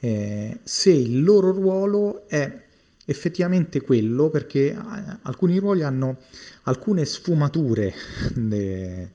[0.00, 2.68] eh, se il loro ruolo è
[3.04, 4.76] effettivamente quello perché eh,
[5.22, 6.18] alcuni ruoli hanno
[6.62, 7.92] alcune sfumature
[8.34, 9.10] de,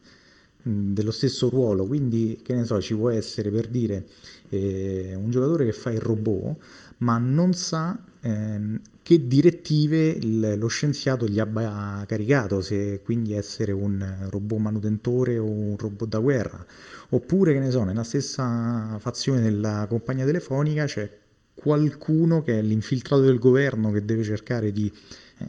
[0.61, 1.85] dello stesso ruolo.
[1.85, 4.05] Quindi che ne so ci può essere per dire
[4.49, 6.55] eh, un giocatore che fa il robot
[6.97, 13.71] ma non sa ehm, che direttive il, lo scienziato gli abbia caricato, se quindi essere
[13.71, 16.65] un robot manutentore o un robot da guerra,
[17.09, 21.09] oppure che ne so, nella stessa fazione della compagnia telefonica c'è
[21.53, 24.91] qualcuno che è l'infiltrato del governo che deve cercare di
[25.37, 25.45] eh,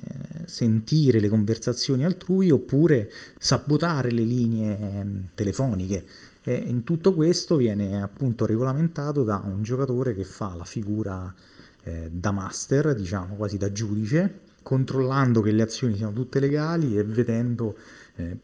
[0.46, 6.04] sentire le conversazioni altrui oppure sabotare le linee eh, telefoniche.
[6.48, 11.34] E in tutto questo viene appunto regolamentato da un giocatore che fa la figura
[11.82, 17.02] eh, da master, diciamo quasi da giudice, controllando che le azioni siano tutte legali e
[17.02, 17.76] vedendo
[18.14, 18.36] eh,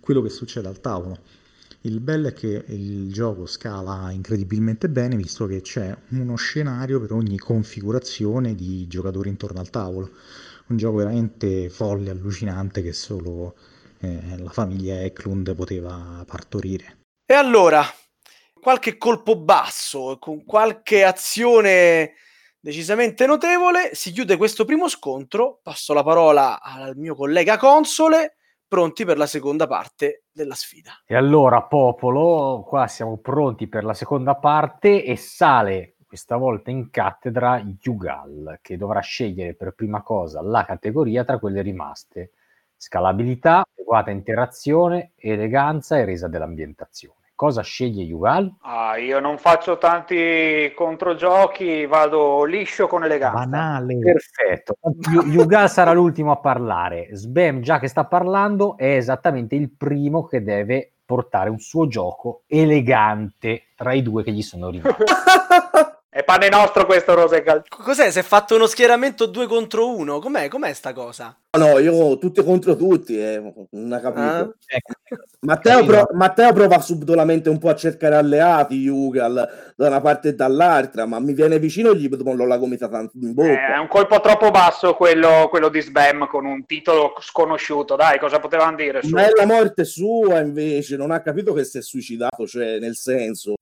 [0.00, 1.16] quello che succede al tavolo.
[1.80, 7.12] Il bello è che il gioco scala incredibilmente bene visto che c'è uno scenario per
[7.12, 10.10] ogni configurazione di giocatori intorno al tavolo.
[10.66, 13.54] Un gioco veramente folle, allucinante che solo
[14.00, 16.95] eh, la famiglia Eklund poteva partorire.
[17.28, 17.82] E allora,
[18.60, 22.14] qualche colpo basso, con qualche azione
[22.60, 23.90] decisamente notevole.
[23.94, 25.58] Si chiude questo primo scontro.
[25.60, 28.36] Passo la parola al mio collega console,
[28.68, 31.02] pronti per la seconda parte della sfida.
[31.04, 36.90] E allora, popolo, qua siamo pronti per la seconda parte e sale questa volta in
[36.90, 42.30] cattedra Yugal, che dovrà scegliere per prima cosa la categoria tra quelle rimaste.
[42.76, 47.14] Scalabilità, adeguata interazione, eleganza e resa dell'ambientazione.
[47.36, 48.50] Cosa sceglie Yuval?
[48.62, 53.44] Ah, io non faccio tanti controgiochi, vado liscio con eleganza.
[53.44, 53.98] Banale.
[53.98, 54.76] Perfetto.
[55.26, 57.08] Yugal sarà l'ultimo a parlare.
[57.12, 62.42] Sbam, già che sta parlando, è esattamente il primo che deve portare un suo gioco
[62.46, 65.04] elegante tra i due che gli sono rimasti.
[66.16, 67.64] È pane nostro questo Rosegal.
[67.68, 68.10] Cos'è?
[68.10, 70.18] Si è fatto uno schieramento due contro uno?
[70.18, 70.48] Com'è?
[70.48, 71.36] Com'è sta cosa?
[71.58, 73.38] No, io tutti contro tutti, eh,
[73.72, 74.22] non ha capito.
[74.22, 74.50] Ah?
[75.40, 80.32] Matteo, pro- Matteo, prova subdolamente un po' a cercare alleati, Yugal, da una parte e
[80.32, 83.72] dall'altra, ma mi viene vicino e gli mollo la gomitata in bocca.
[83.72, 88.18] Eh, è un colpo troppo basso quello, quello, di Sbam con un titolo sconosciuto, dai,
[88.18, 89.02] cosa potevano dire?
[89.02, 89.10] Su?
[89.10, 92.96] Ma è la morte sua invece, non ha capito che si è suicidato, cioè nel
[92.96, 93.52] senso...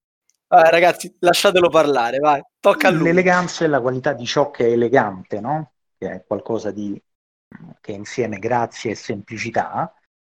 [0.55, 3.07] Vai, ragazzi, lasciatelo parlare, vai, tocca a lui.
[3.07, 5.73] L'eleganza è la qualità di ciò che è elegante, no?
[5.99, 7.01] Che è qualcosa di
[7.81, 9.93] che insieme grazia e semplicità.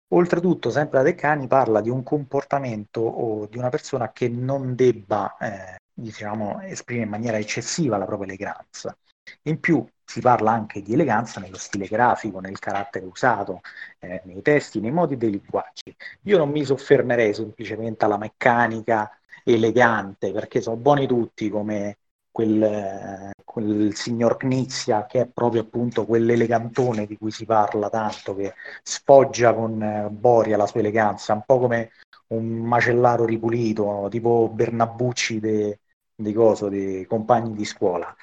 [0.09, 5.37] Oltretutto, sempre la Deccani parla di un comportamento o di una persona che non debba,
[5.37, 8.97] eh, diciamo, esprimere in maniera eccessiva la propria eleganza.
[9.43, 13.61] In più si parla anche di eleganza nello stile grafico, nel carattere usato,
[14.01, 15.95] eh, nei testi, nei modi dei linguaggi.
[16.23, 19.13] Io non mi soffermerei semplicemente alla meccanica
[19.55, 21.99] elegante, perché sono buoni tutti come
[22.31, 28.55] quel, quel signor Knizia che è proprio appunto quell'elegantone di cui si parla tanto, che
[28.83, 31.91] sfoggia con eh, Boria la sua eleganza, un po' come
[32.29, 35.79] un macellaro ripulito, tipo Bernabucci dei
[36.21, 38.15] de coso, dei compagni di scuola.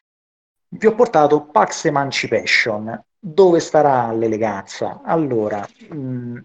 [0.68, 3.02] Vi ho portato Pax Emancipation.
[3.18, 5.02] Dove starà l'eleganza?
[5.04, 6.40] Allora, mh,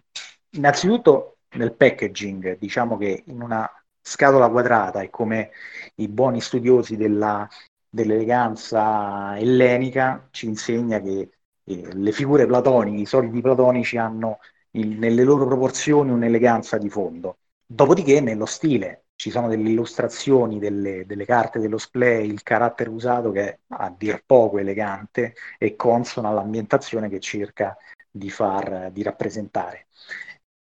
[0.50, 3.68] innanzitutto nel packaging, diciamo che in una
[4.10, 5.50] scatola quadrata e come
[5.96, 7.48] i buoni studiosi della,
[7.88, 11.30] dell'eleganza ellenica ci insegna che
[11.64, 14.40] eh, le figure platoniche, i solidi platonici hanno
[14.72, 17.38] il, nelle loro proporzioni un'eleganza di fondo.
[17.64, 23.30] Dopodiché nello stile ci sono delle illustrazioni delle, delle carte dello splay, il carattere usato
[23.30, 27.76] che è a dir poco elegante e consono all'ambientazione che cerca
[28.10, 29.86] di far di rappresentare.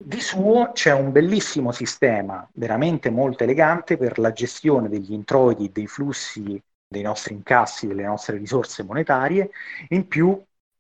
[0.04, 5.88] Di suo c'è un bellissimo sistema, veramente molto elegante, per la gestione degli introiti, dei
[5.88, 9.50] flussi dei nostri incassi, delle nostre risorse monetarie.
[9.90, 10.38] In più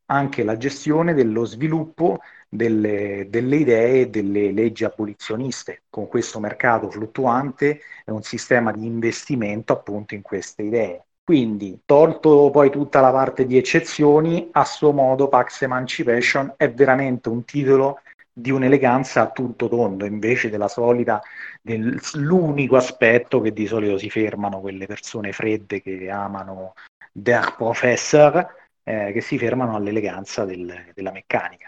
[0.07, 5.83] anche la gestione dello sviluppo delle, delle idee e delle leggi abolizioniste.
[5.89, 11.05] Con questo mercato fluttuante è un sistema di investimento appunto in queste idee.
[11.23, 17.29] Quindi, tolto poi tutta la parte di eccezioni, a suo modo Pax Emancipation è veramente
[17.29, 18.01] un titolo
[18.33, 21.21] di un'eleganza a tutto tondo, invece della solita,
[21.61, 26.73] dell'unico aspetto che di solito si fermano quelle persone fredde che amano
[27.11, 28.47] Der Professor,
[28.83, 31.67] eh, che si fermano all'eleganza del, della meccanica.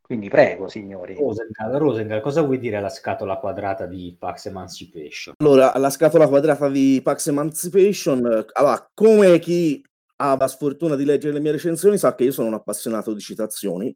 [0.00, 1.14] Quindi prego, signori.
[1.16, 5.34] Rosengal, Rosengal, cosa vuoi dire alla scatola quadrata di Pax Emancipation?
[5.36, 9.84] Allora, alla scatola quadrata di Pax Emancipation, allora, come chi
[10.16, 13.20] ha la sfortuna di leggere le mie recensioni sa che io sono un appassionato di
[13.20, 13.94] citazioni.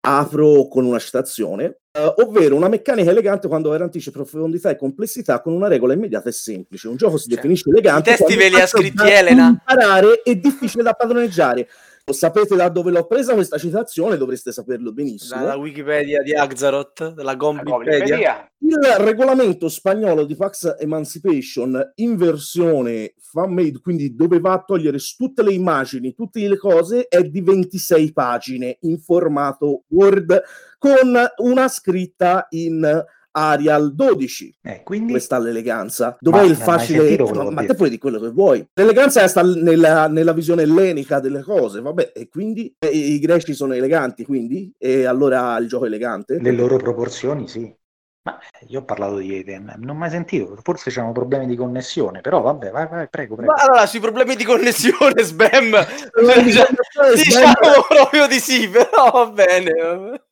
[0.00, 5.52] Apro con una citazione, eh, ovvero una meccanica elegante quando garantisce profondità e complessità con
[5.52, 6.88] una regola immediata e semplice.
[6.88, 8.12] Un gioco si Cioè, definisce elegante.
[8.12, 9.48] i testi ve li ha è scritti Elena?
[9.48, 11.68] Imparare e difficile da padroneggiare.
[12.10, 14.16] Sapete da dove l'ho presa questa citazione?
[14.16, 15.40] Dovreste saperlo benissimo.
[15.40, 18.50] Dalla Wikipedia di Axaroth, della La Gombipedia.
[18.58, 25.42] Il regolamento spagnolo di Pax Emancipation in versione fan-made, quindi dove va a togliere tutte
[25.42, 30.42] le immagini, tutte le cose, è di 26 pagine in formato Word
[30.78, 33.04] con una scritta in
[33.38, 34.56] Arial 12.
[34.62, 36.16] Eh, quindi Dove sta l'eleganza?
[36.18, 37.16] Dov'è Ma- il facile?
[37.16, 38.66] quello Ma, te puoi dire quello che vuoi.
[38.74, 43.74] L'eleganza sta nella, nella visione ellenica delle cose, vabbè, e quindi eh, i greci sono
[43.74, 44.72] eleganti, quindi?
[44.76, 46.38] E allora il gioco è elegante?
[46.40, 47.72] le loro proporzioni, sì.
[48.22, 52.20] Ma eh, io ho parlato di non ho mai sentito, forse c'erano problemi di connessione,
[52.20, 53.52] però vabbè, vai, vai, prego, prego.
[53.52, 57.54] Ma allora, sui problemi di connessione, Sbam, di connessione, diciamo
[57.88, 60.26] proprio di sì, però va bene.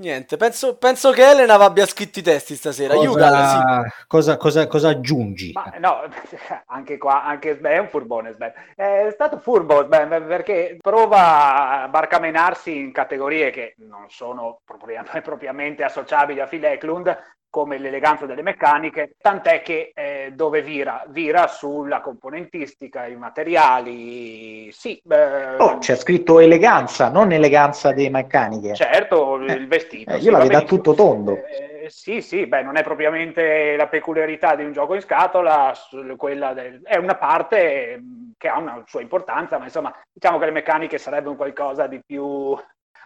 [0.00, 2.94] Niente, penso, penso che Elena abbia scritto i testi stasera.
[2.94, 3.58] Yugal, sì.
[3.58, 5.52] Cosa, cosa, cosa, cosa aggiungi?
[5.52, 6.08] Ma no,
[6.68, 8.50] anche qua, anche Sven è un furbone Sven.
[8.74, 15.84] È stato furbo Sven perché prova a barcamenarsi in categorie che non sono propria- propriamente
[15.84, 17.14] associabili a Phil Eklund,
[17.50, 21.04] come l'eleganza delle meccaniche, tant'è che eh, dove vira?
[21.08, 24.96] Vira sulla componentistica, i materiali, sì.
[25.08, 28.74] eh, Oh, c'è scritto eleganza, non eleganza delle meccaniche.
[28.74, 30.10] Certo, Eh, il vestito.
[30.12, 31.34] eh, io sì, la vedo a tutto tondo.
[31.34, 36.80] Eh, sì, sì, beh, non è propriamente la peculiarità di un gioco in scatola, del-
[36.84, 40.98] è una parte mh, che ha una sua importanza, ma insomma, diciamo che le meccaniche
[40.98, 42.56] sarebbe un qualcosa di più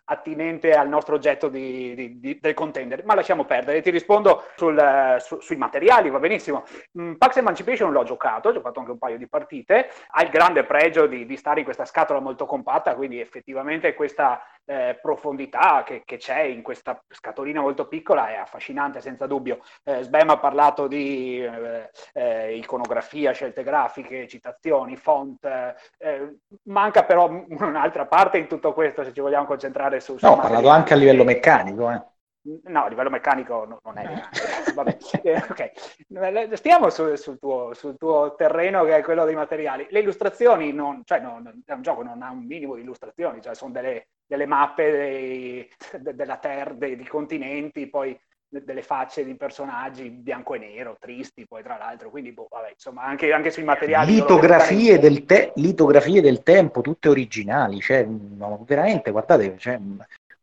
[0.04, 3.04] attinente al nostro oggetto di- di- di- del contender.
[3.04, 6.64] Ma lasciamo perdere, ti rispondo sul, su- sui materiali, va benissimo.
[6.98, 10.64] Mm, Pax Emancipation l'ho giocato, ho giocato anche un paio di partite, ha il grande
[10.64, 16.02] pregio di, di stare in questa scatola molto compatta, quindi effettivamente questa eh, profondità che,
[16.04, 19.60] che c'è in questa scatolina molto piccola è affascinante senza dubbio.
[19.84, 27.04] Eh, Sbem ha parlato di eh, eh, iconografia, scelte grafiche, citazioni, font, eh, eh, manca
[27.04, 30.16] però un'altra parte in tutto questo se ci vogliamo concentrare su...
[30.18, 32.02] sui No, ho parlato anche a livello meccanico, eh.
[32.64, 34.74] No, a livello meccanico no- non è grande.
[34.74, 36.56] Vabbè, eh, ok.
[36.56, 39.86] Stiamo su- sul, tuo, sul tuo terreno che è quello dei materiali.
[39.88, 43.40] Le illustrazioni, non, cioè no, non- è un gioco non ha un minimo di illustrazioni,
[43.40, 48.18] cioè sono delle, delle mappe dei- de- della Terra, dei, di continenti, poi
[48.62, 53.02] delle facce di personaggi bianco e nero, tristi, poi tra l'altro, quindi boh, vabbè, insomma,
[53.02, 54.14] anche, anche sui materiali...
[54.14, 59.78] Litografie del, te- litografie del tempo, tutte originali, cioè, no, veramente, guardate, cioè,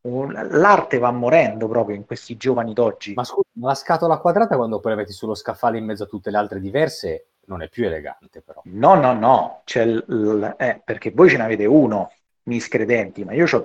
[0.02, 3.14] un- l'arte va morendo proprio in questi giovani d'oggi.
[3.14, 6.32] Ma scusa, la scatola quadrata quando poi la metti sullo scaffale in mezzo a tutte
[6.32, 8.62] le altre diverse non è più elegante però.
[8.66, 12.12] No, no, no, c'è l- l- eh, perché voi ce ne avete uno,
[12.44, 13.64] miscredenti, ma io ho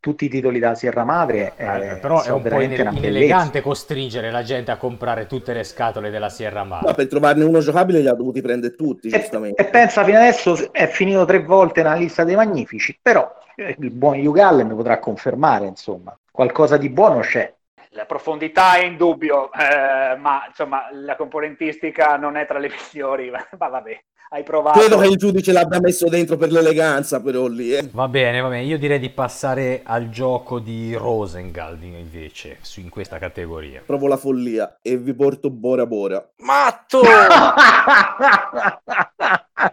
[0.00, 4.30] tutti i titoli della Sierra Madre, eh, Eh, però è un po' ine- inelegante costringere
[4.30, 6.94] la gente a comprare tutte le scatole della Sierra Ma Madre.
[6.94, 9.62] per trovarne uno giocabile li ha dovuti prendere tutti, E, giustamente.
[9.62, 13.90] e pensa fino adesso è finito tre volte nella lista dei magnifici, però eh, il
[13.90, 17.52] buon Yugal mi potrà confermare, insomma, qualcosa di buono c'è.
[17.92, 23.44] La profondità è indubbio, eh, ma insomma la componentistica non è tra le migliori, ma
[23.58, 23.98] ma vabbè,
[24.30, 24.78] hai provato.
[24.78, 27.74] Credo che il giudice l'abbia messo dentro per l'eleganza, però lì.
[27.74, 27.88] eh.
[27.90, 32.90] Va bene, va bene, io direi di passare al gioco di Rosengald invece, su- in
[32.90, 33.82] questa categoria.
[33.84, 36.22] Provo la follia e vi porto Bora Bora.
[36.38, 37.00] Matto!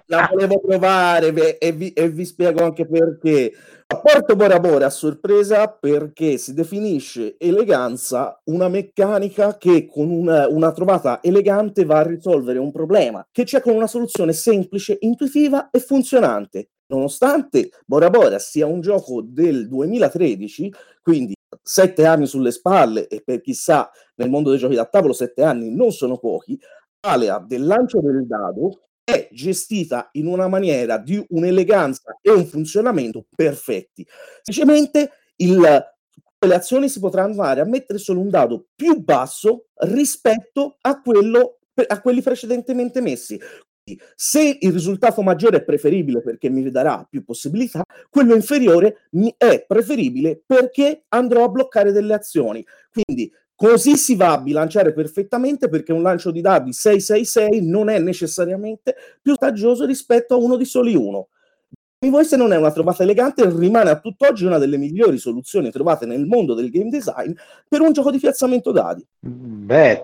[0.07, 3.53] La volevo provare e vi, e vi spiego anche perché.
[3.85, 10.71] Porto Bora Bora a sorpresa perché si definisce eleganza una meccanica che con una, una
[10.71, 15.79] trovata elegante va a risolvere un problema che c'è con una soluzione semplice, intuitiva e
[15.79, 16.69] funzionante.
[16.87, 20.73] Nonostante Bora Bora sia un gioco del 2013,
[21.03, 25.43] quindi sette anni sulle spalle e per chissà nel mondo dei giochi da tavolo sette
[25.43, 26.59] anni non sono pochi,
[27.01, 33.27] Alea del lancio del dado è gestita in una maniera di un'eleganza e un funzionamento
[33.33, 34.05] perfetti.
[34.41, 40.77] Semplicemente il, le azioni si potranno andare a mettere solo un dado più basso rispetto
[40.81, 43.39] a, quello, a quelli precedentemente messi.
[44.15, 50.41] Se il risultato maggiore è preferibile perché mi darà più possibilità, quello inferiore è preferibile
[50.43, 52.65] perché andrò a bloccare delle azioni.
[52.91, 57.99] Quindi Così si va a bilanciare perfettamente perché un lancio di dadi 666 non è
[57.99, 61.29] necessariamente più vantaggioso rispetto a uno di soli uno.
[61.99, 66.05] Voi se non è una trovata elegante, rimane a tutt'oggi una delle migliori soluzioni trovate
[66.05, 67.31] nel mondo del game design
[67.67, 69.03] per un gioco di piazzamento dadi.
[69.19, 70.03] Beh,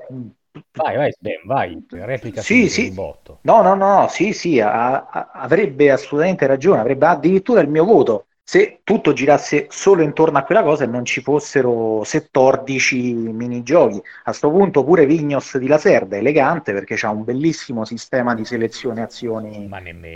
[0.72, 2.92] vai, vai, Ben, vai, replica sì, sì.
[2.92, 3.40] botto.
[3.42, 8.28] No, no, no, sì, sì, a, a, avrebbe assolutamente ragione, avrebbe addirittura il mio voto
[8.52, 13.96] se tutto girasse solo intorno a quella cosa e non ci fossero 14 minigiochi.
[13.96, 18.44] A questo punto pure Vignos di Laserda è elegante perché ha un bellissimo sistema di
[18.44, 19.70] selezione azioni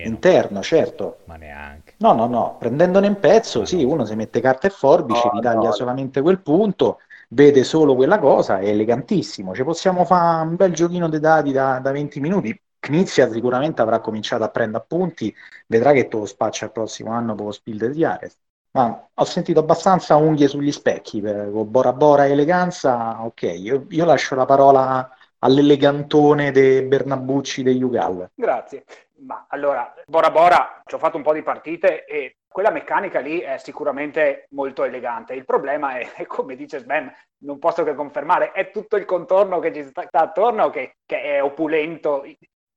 [0.04, 1.20] interno, certo.
[1.28, 1.94] Ma neanche.
[2.00, 5.70] No, no, no, prendendone un pezzo, sì, uno si mette carta e forbice, no, taglia
[5.70, 5.72] no.
[5.72, 9.56] solamente quel punto, vede solo quella cosa, è elegantissimo.
[9.56, 14.00] Ci possiamo fare un bel giochino dei dati da, da 20 minuti, Knizia sicuramente avrà
[14.00, 15.34] cominciato a prendere appunti,
[15.66, 18.38] vedrà che te lo spaccia il prossimo anno per lo Spiel di Ares.
[18.74, 24.06] Ma ho sentito abbastanza unghie sugli specchi, per, con Bora Bora eleganza, ok, io, io
[24.06, 25.10] lascio la parola
[25.40, 28.30] all'elegantone dei Bernabucci dei Yugal.
[28.36, 28.84] Grazie.
[29.22, 33.40] Ma allora, Bora Bora, ci ho fatto un po' di partite e quella meccanica lì
[33.40, 35.34] è sicuramente molto elegante.
[35.34, 39.74] Il problema è, come dice Sven, non posso che confermare, è tutto il contorno che
[39.74, 42.24] ci sta attorno che, che è opulento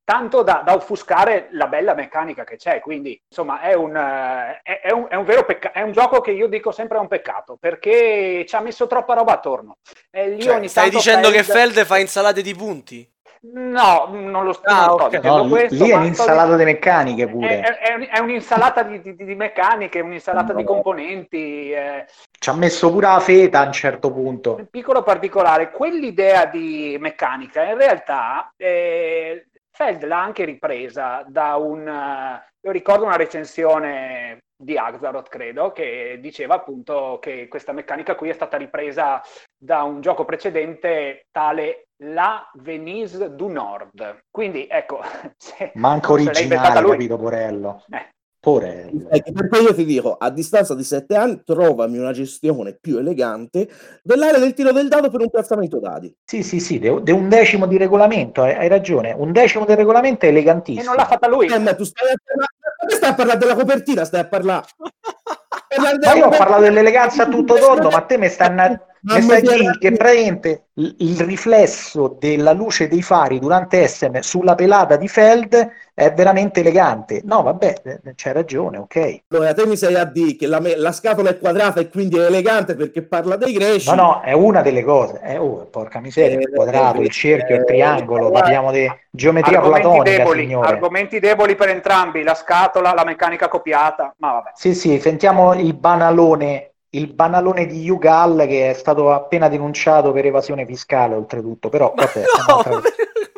[0.08, 2.80] tanto da, da, offuscare la bella meccanica che c'è.
[2.80, 5.76] Quindi, insomma, è un, è, è un, è un vero peccato.
[5.76, 9.12] È un gioco che io dico sempre è un peccato perché ci ha messo troppa
[9.12, 9.76] roba attorno.
[10.10, 11.36] Cioè, stai dicendo Feld...
[11.36, 13.06] che Feld fa insalate di punti?
[13.40, 15.20] No, non lo sto ah, okay.
[15.22, 17.60] no, questo, lì è un'insalata di meccaniche pure.
[17.60, 20.58] È, è, è un'insalata di, di, di, meccaniche, un'insalata no.
[20.58, 21.70] di componenti.
[21.70, 22.06] Eh.
[22.30, 24.54] Ci ha messo pure la feta a un certo punto.
[24.54, 29.48] Un piccolo particolare, quell'idea di meccanica in realtà eh,
[29.78, 31.86] Feld l'ha anche ripresa da un...
[31.86, 38.32] Io ricordo una recensione di Axaroth, credo, che diceva appunto che questa meccanica qui è
[38.32, 39.22] stata ripresa
[39.56, 44.24] da un gioco precedente tale La Venise du Nord.
[44.28, 45.00] Quindi ecco...
[45.74, 47.84] Manco originale, capito, Porello.
[47.90, 48.08] Eh,
[48.40, 48.90] Pure.
[49.08, 53.68] Perché io ti dico, a distanza di sette anni, trovami una gestione più elegante
[54.02, 56.14] dell'area del tiro del dado per un piazzamento dadi.
[56.24, 59.12] Sì, sì, sì, de, un decimo di regolamento, hai, hai, ragione.
[59.12, 60.84] Un decimo del regolamento è elegantissimo.
[60.84, 61.46] E non l'ha fatta lui.
[61.46, 64.66] Eh, ma tu stai a parlare, stai a parlare della copertina, stai a parlare.
[66.02, 69.78] ma io ho parlato dell'eleganza a tutto tondo, ma te mi stai, mi stai dire
[69.78, 76.14] che praticamente il riflesso della luce dei fari durante Essen sulla pelata di Feld è
[76.14, 77.22] veramente elegante.
[77.24, 79.22] No, vabbè, eh, c'hai ragione, ok.
[79.30, 82.26] Allora, te mi sei a dire che la, la, scatola è quadrata e quindi è
[82.26, 83.88] elegante perché parla dei greci.
[83.88, 85.20] No, no, è una delle cose.
[85.24, 90.16] Eh, oh, porca miseria, il quadrato, il cerchio, il triangolo, parliamo di geometria argomenti platonica,
[90.16, 90.68] deboli, signore.
[90.68, 94.50] Argomenti deboli per entrambi, la scatola, la meccanica copiata, ma vabbè.
[94.54, 100.24] Sì, sì, sentiamo il banalone il banalone di Yugal che è stato appena denunciato per
[100.24, 102.80] evasione fiscale oltretutto però vabbè, no,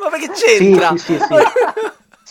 [0.01, 0.91] ma perché c'entra?
[0.91, 1.35] Sì, sì, sì.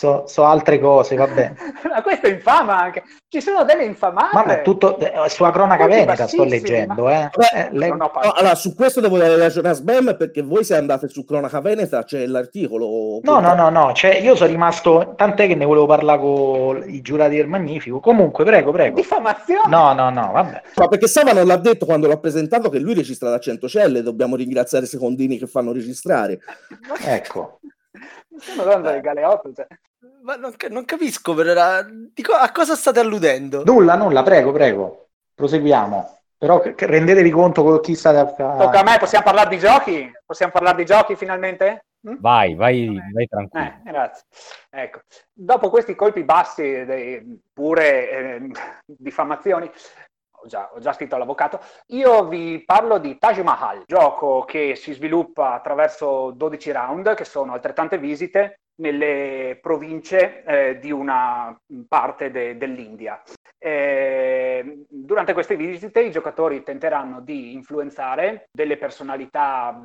[0.00, 1.52] So, so, altre cose, vabbè.
[1.90, 3.02] Ma questo è infama anche.
[3.28, 4.30] Ci sono delle infamate.
[4.32, 7.04] Vabbè, tutto eh, sulla cronaca veneta sto leggendo.
[7.04, 7.26] Ma...
[7.26, 7.30] Eh.
[7.36, 7.88] Beh, eh, le...
[7.88, 11.60] no, allora, su questo devo dare ragione a Sbam perché voi se andate su cronaca
[11.60, 13.20] veneta c'è l'articolo.
[13.22, 17.02] No, no, no, no, cioè, io sono rimasto, tant'è che ne volevo parlare con i
[17.02, 18.00] giurati del Magnifico.
[18.00, 18.96] Comunque, prego, prego.
[18.96, 19.68] Diffamazione?
[19.68, 20.62] No, no, no, vabbè.
[20.76, 24.02] Ma perché Sava non l'ha detto quando l'ho presentato che lui registra da 100 celle,
[24.02, 26.38] dobbiamo ringraziare i secondini che fanno registrare.
[27.04, 27.60] ecco.
[28.38, 29.66] Sono dando del galeotto, cioè.
[30.22, 31.82] Ma non, non capisco, però,
[32.12, 33.64] dico, a cosa state alludendo?
[33.64, 35.08] Nulla, nulla, prego, prego.
[35.34, 36.18] Proseguiamo.
[36.38, 38.64] Però rendetevi conto con chi state a fare.
[38.64, 40.10] Tocca a me, possiamo parlare di giochi?
[40.24, 41.84] Possiamo parlare di giochi finalmente?
[42.00, 42.16] Hm?
[42.18, 43.66] Vai, vai, vai tranquillo.
[43.66, 44.24] Eh, grazie.
[44.70, 45.00] Ecco.
[45.32, 48.50] Dopo questi colpi bassi, dei pure eh,
[48.86, 49.70] diffamazioni,
[50.42, 51.60] ho già, ho già, scritto all'avvocato.
[51.88, 57.52] Io vi parlo di Taj Mahal, gioco che si sviluppa attraverso 12 round, che sono
[57.52, 63.22] altrettante visite nelle province eh, di una parte de- dell'India.
[63.62, 69.78] Eh, durante queste visite i giocatori tenteranno di influenzare delle personalità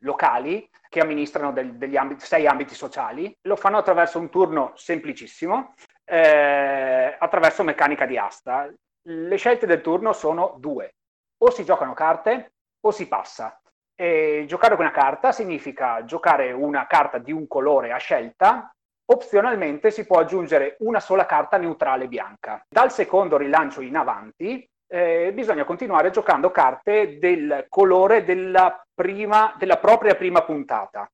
[0.00, 3.34] locali che amministrano del, ambiti, sei ambiti sociali.
[3.42, 5.74] Lo fanno attraverso un turno semplicissimo,
[6.04, 8.70] eh, attraverso meccanica di asta.
[9.10, 10.96] Le scelte del turno sono due.
[11.38, 13.60] O si giocano carte o si passa.
[13.94, 18.70] E giocare con una carta significa giocare una carta di un colore a scelta
[19.10, 22.62] opzionalmente si può aggiungere una sola carta neutrale bianca.
[22.68, 29.78] Dal secondo rilancio in avanti eh, bisogna continuare giocando carte del colore della, prima, della
[29.78, 31.10] propria prima puntata.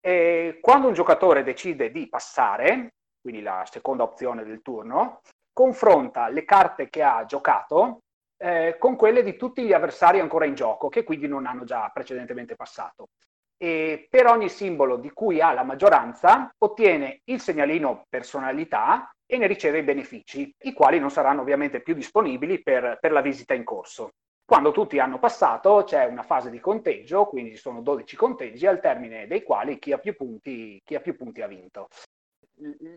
[0.00, 5.20] E quando un giocatore decide di passare, quindi la seconda opzione del turno,
[5.56, 8.02] confronta le carte che ha giocato
[8.36, 11.90] eh, con quelle di tutti gli avversari ancora in gioco, che quindi non hanno già
[11.94, 13.08] precedentemente passato.
[13.56, 19.46] E per ogni simbolo di cui ha la maggioranza ottiene il segnalino personalità e ne
[19.46, 23.64] riceve i benefici, i quali non saranno ovviamente più disponibili per, per la visita in
[23.64, 24.10] corso.
[24.44, 28.78] Quando tutti hanno passato c'è una fase di conteggio, quindi ci sono 12 conteggi, al
[28.78, 31.88] termine dei quali chi ha più punti, chi ha, più punti ha vinto.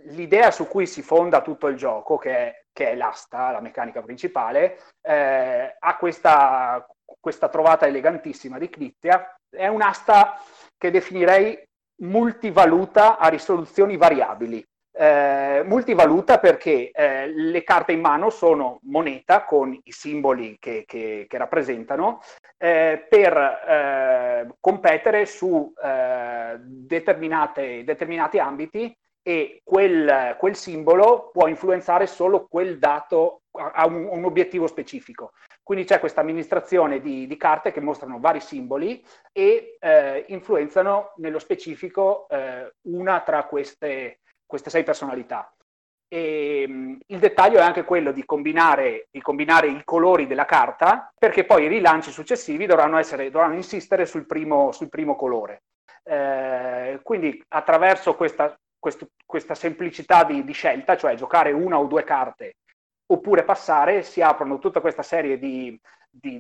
[0.06, 4.02] L'idea su cui si fonda tutto il gioco, che è, che è l'asta, la meccanica
[4.02, 6.86] principale, eh, ha questa,
[7.20, 9.36] questa trovata elegantissima di Knizia.
[9.50, 10.42] È un'asta
[10.78, 11.62] che definirei
[12.02, 14.66] multivaluta a risoluzioni variabili
[15.00, 21.26] eh, multivaluta perché eh, le carte in mano sono moneta con i simboli che, che,
[21.28, 22.22] che rappresentano
[22.58, 32.48] eh, per eh, competere su eh, determinati ambiti e quel, quel, simbolo può influenzare solo
[32.48, 35.32] quel dato a un, un obiettivo specifico.
[35.64, 41.38] Quindi c'è questa amministrazione di, di, carte che mostrano vari simboli e eh, influenzano nello
[41.38, 42.28] specifico
[42.84, 45.54] una tra queste, queste sei personalità.
[46.12, 51.14] E, um, il dettaglio è anche quello di combinare, di combinare, i colori della carta
[51.16, 55.62] perché poi i rilanci successivi dovranno, essere, dovranno insistere sul primo, sul primo colore.
[56.04, 62.04] Eh, quindi attraverso questa, questo, questa semplicità di, di, scelta, cioè giocare una o due
[62.04, 62.56] carte
[63.12, 66.40] oppure passare, si aprono tutta questa serie di, di,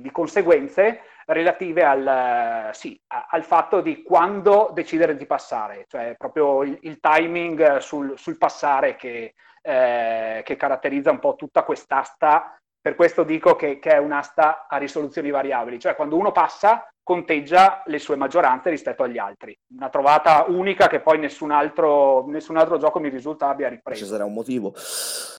[0.00, 6.78] di, conseguenze relative al, sì, al, fatto di quando decidere di passare, cioè proprio il,
[6.82, 12.56] il timing sul, sul passare che, eh, che, caratterizza un po' tutta quest'asta.
[12.86, 17.82] Per questo dico che, che è un'asta a risoluzioni variabili, cioè quando uno passa conteggia
[17.86, 19.58] le sue maggioranze rispetto agli altri.
[19.74, 24.04] Una trovata unica che poi nessun altro, nessun altro gioco mi risulta abbia ripreso.
[24.04, 24.72] Ci sarà un motivo.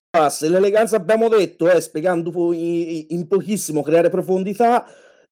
[0.10, 4.86] Ah, se l'eleganza abbiamo detto è spiegando poi in pochissimo creare profondità,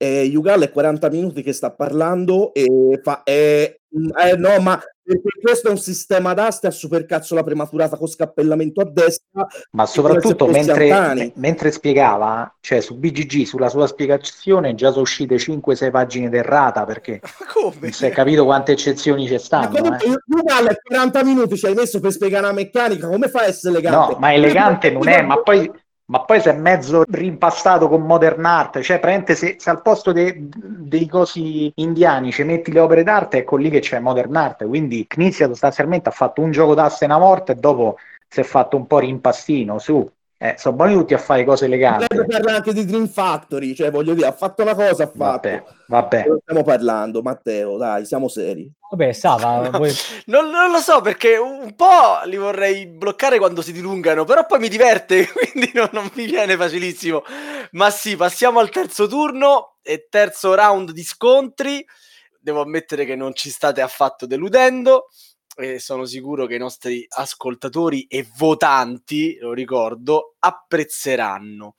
[0.05, 3.23] eh, Yugal è 40 minuti che sta parlando e fa...
[3.23, 8.07] Eh, eh, no, ma perché questo è un sistema d'aste a supercazzo la prematurata con
[8.07, 9.45] scappellamento a destra.
[9.71, 15.91] Ma soprattutto mentre, mentre, spiegava, cioè su BGG, sulla sua spiegazione, già sono uscite 5-6
[15.91, 17.21] pagine d'errata perché
[17.79, 19.79] non si è capito quante eccezioni ci stanno.
[19.79, 20.13] Ma eh.
[20.27, 24.13] Uguale, 40 minuti ci hai messo per spiegare una meccanica, come fa a essere elegante?
[24.13, 25.71] No, ma elegante non è, ma poi
[26.07, 30.11] ma poi si è mezzo rimpastato con modern art, cioè praticamente se, se al posto
[30.11, 34.67] de, dei cosi indiani ci metti le opere d'arte, ecco lì che c'è modern art,
[34.67, 37.97] quindi Knizia sostanzialmente ha fatto un gioco d'asse una volta e dopo
[38.27, 40.07] si è fatto un po' rimpastino su,
[40.37, 42.07] eh, sono buoni tutti a fare cose eleganti.
[42.07, 45.17] Potrebbe parlare anche di Dream Factory, cioè voglio dire, ha fatto una cosa, ha fatto.
[45.17, 46.25] Vabbè, vabbè.
[46.41, 48.69] stiamo parlando, Matteo, dai, siamo seri.
[48.89, 49.93] Vabbè, Sava, no, vuoi...
[50.25, 54.59] non, non, lo so perché un po' li vorrei bloccare quando si dilungano, però poi
[54.59, 57.23] mi diverte, quindi non, non mi viene facilissimo.
[57.71, 61.85] Ma sì, passiamo al terzo turno e terzo round di scontri.
[62.37, 65.07] Devo ammettere che non ci state affatto deludendo
[65.55, 71.75] e sono sicuro che i nostri ascoltatori e votanti, lo ricordo, apprezzeranno.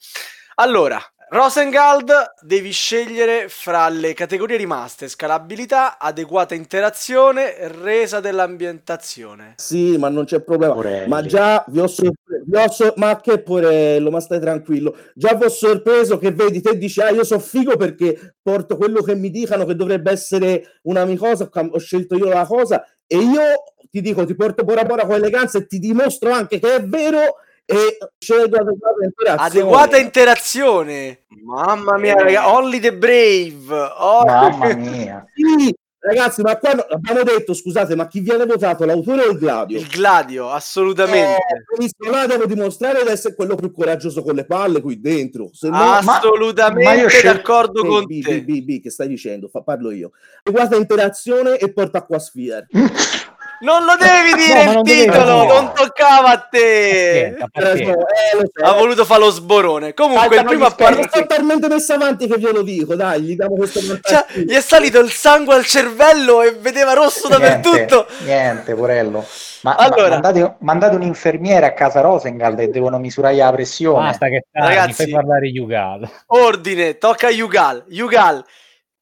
[0.56, 9.54] Allora, Rosengald devi scegliere fra le categorie rimaste scalabilità, adeguata interazione, resa dell'ambientazione.
[9.56, 10.74] Sì, ma non c'è problema.
[10.74, 11.08] Porelli.
[11.08, 14.96] Ma già vi ho, sorpreso, vi ho so- ma che porello, ma stai tranquillo.
[15.16, 19.02] Già vi ho sorpreso che vedi, te dici, ah io so figo perché porto quello
[19.02, 23.16] che mi dicano che dovrebbe essere una mia cosa, ho scelto io la cosa e
[23.16, 23.42] io
[23.90, 27.36] ti dico, ti porto Bora Bora con eleganza e ti dimostro anche che è vero
[27.64, 29.46] e scelgo adeguata interazione.
[29.48, 31.24] Adeguata interazione.
[31.44, 32.36] Mamma mia, eh.
[32.38, 33.72] only the brave.
[33.98, 34.24] Oh.
[34.24, 35.24] Mamma mia.
[35.34, 35.74] sì,
[36.07, 39.78] ragazzi, ma qua abbiamo detto, scusate, ma chi viene votato, l'autore o il Gladio?
[39.78, 41.36] Il Gladio, assolutamente.
[41.78, 45.50] Eh, là devo dimostrare di essere quello più coraggioso con le palle qui dentro.
[45.52, 48.42] Se no, assolutamente ma, ma d'accordo con B, te.
[48.42, 49.48] B, B, B, che stai dicendo?
[49.48, 50.12] Fa, parlo io.
[50.42, 52.68] Adeguata interazione e porta qua Sphere.
[53.61, 57.36] Non lo devi dire no, il titolo, non toccava a te.
[57.50, 59.94] Perché, eh, ha voluto fare lo sborone.
[59.94, 61.09] Comunque, il primo apparato.
[61.09, 64.61] Sto talmente messo avanti che ve lo dico, dai, gli diamo questo cioè, Gli è
[64.61, 68.07] salito il sangue al cervello e vedeva rosso dappertutto.
[68.24, 69.24] Niente, niente porello.
[69.62, 74.07] Ma, allora, ma mandate, mandate, un'infermiera a casa Rosengald e devono misurare la pressione.
[74.07, 76.09] Basta che tardi, Ragazzi, fai parlare Yugal.
[76.26, 77.84] Ordine, tocca a Yugal.
[77.88, 78.44] Yugal,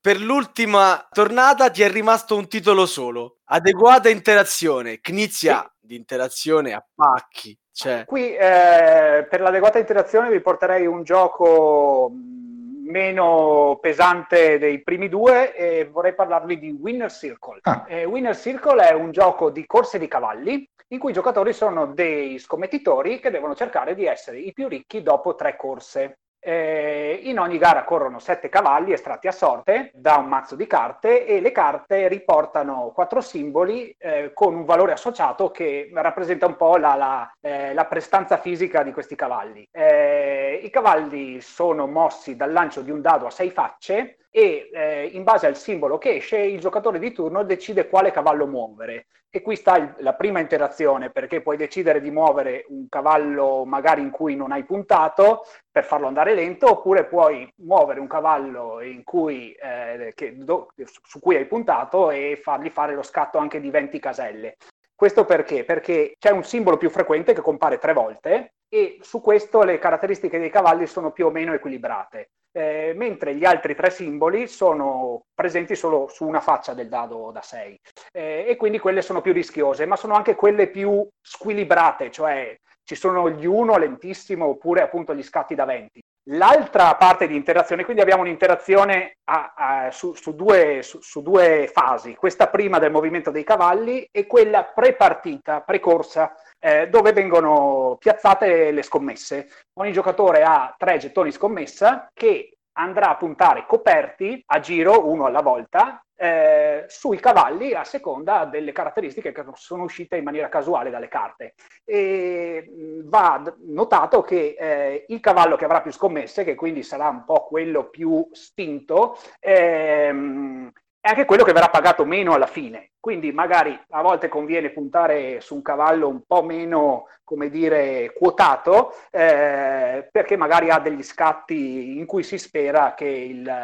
[0.05, 3.39] per l'ultima tornata ti è rimasto un titolo solo.
[3.45, 5.01] Adeguata interazione.
[5.01, 7.59] Knizia di interazione a pacchi.
[7.73, 15.09] Cioè, Qui eh, per l'adeguata interazione vi porterei un gioco mh, meno pesante dei primi
[15.09, 17.61] due e vorrei parlarvi di Winner Circle.
[17.63, 17.87] Ah.
[17.89, 21.87] Eh, Winner Circle è un gioco di corse di cavalli in cui i giocatori sono
[21.87, 26.19] dei scommettitori che devono cercare di essere i più ricchi dopo tre corse.
[26.47, 31.25] Eh, in ogni gara corrono sette cavalli estratti a sorte da un mazzo di carte
[31.25, 36.77] e le carte riportano quattro simboli eh, con un valore associato che rappresenta un po'
[36.77, 39.67] la, la, eh, la prestanza fisica di questi cavalli.
[39.71, 45.11] Eh, I cavalli sono mossi dal lancio di un dado a sei facce e eh,
[45.13, 49.07] in base al simbolo che esce il giocatore di turno decide quale cavallo muovere.
[49.31, 54.03] E qui sta il, la prima interazione perché puoi decidere di muovere un cavallo magari
[54.03, 59.53] in cui non hai puntato per farlo andare lento oppure puoi muovere un cavallo cui,
[59.53, 64.01] eh, che, do, su cui hai puntato e fargli fare lo scatto anche di 20
[64.01, 64.57] caselle.
[65.05, 65.65] Questo perché?
[65.65, 70.39] Perché c'è un simbolo più frequente che compare tre volte e su questo le caratteristiche
[70.39, 72.31] dei cavalli sono più o meno equilibrate.
[72.51, 77.43] Eh, mentre gli altri tre simboli sono presenti solo su una faccia del dado da
[77.43, 77.81] 6
[78.13, 82.95] eh, e quindi quelle sono più rischiose, ma sono anche quelle più squilibrate, cioè ci
[82.95, 86.01] sono gli 1 lentissimo oppure appunto gli scatti da 20.
[86.29, 91.69] L'altra parte di interazione, quindi abbiamo un'interazione a, a, su, su, due, su, su, due,
[91.71, 98.71] fasi, questa prima del movimento dei cavalli e quella pre-partita, pre-corsa, eh, dove vengono piazzate
[98.71, 99.49] le scommesse.
[99.75, 105.43] Ogni giocatore ha tre gettoni scommessa che andrà a puntare coperti a giro, uno alla
[105.43, 111.09] volta, eh, sui cavalli a seconda delle caratteristiche che sono uscite in maniera casuale dalle
[111.09, 111.55] carte.
[111.85, 112.71] E
[113.05, 117.47] va notato che eh, il cavallo che avrà più scommesse, che quindi sarà un po'
[117.47, 120.71] quello più spinto, ehm,
[121.05, 122.93] è anche quello che verrà pagato meno alla fine.
[122.99, 128.95] Quindi magari a volte conviene puntare su un cavallo un po' meno, come dire, quotato,
[129.11, 133.55] eh, perché magari ha degli scatti in cui si spera che il,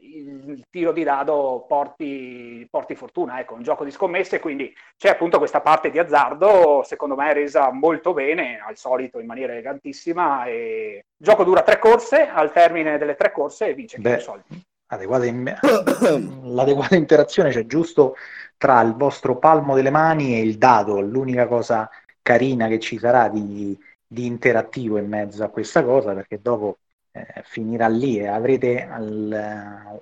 [0.00, 3.38] il tiro di dado porti, porti fortuna.
[3.40, 7.70] Ecco, un gioco di scommesse, quindi c'è appunto questa parte di azzardo, secondo me resa
[7.72, 10.46] molto bene, al solito in maniera elegantissima.
[10.46, 11.04] E...
[11.14, 14.67] Il gioco dura tre corse, al termine delle tre corse vince chi ha i soldi
[14.88, 15.44] adeguata in...
[16.42, 18.16] l'adeguata interazione c'è giusto
[18.56, 21.88] tra il vostro palmo delle mani e il dado, l'unica cosa
[22.22, 26.78] carina che ci sarà di, di interattivo in mezzo a questa cosa, perché dopo
[27.12, 29.32] eh, finirà lì e avrete al,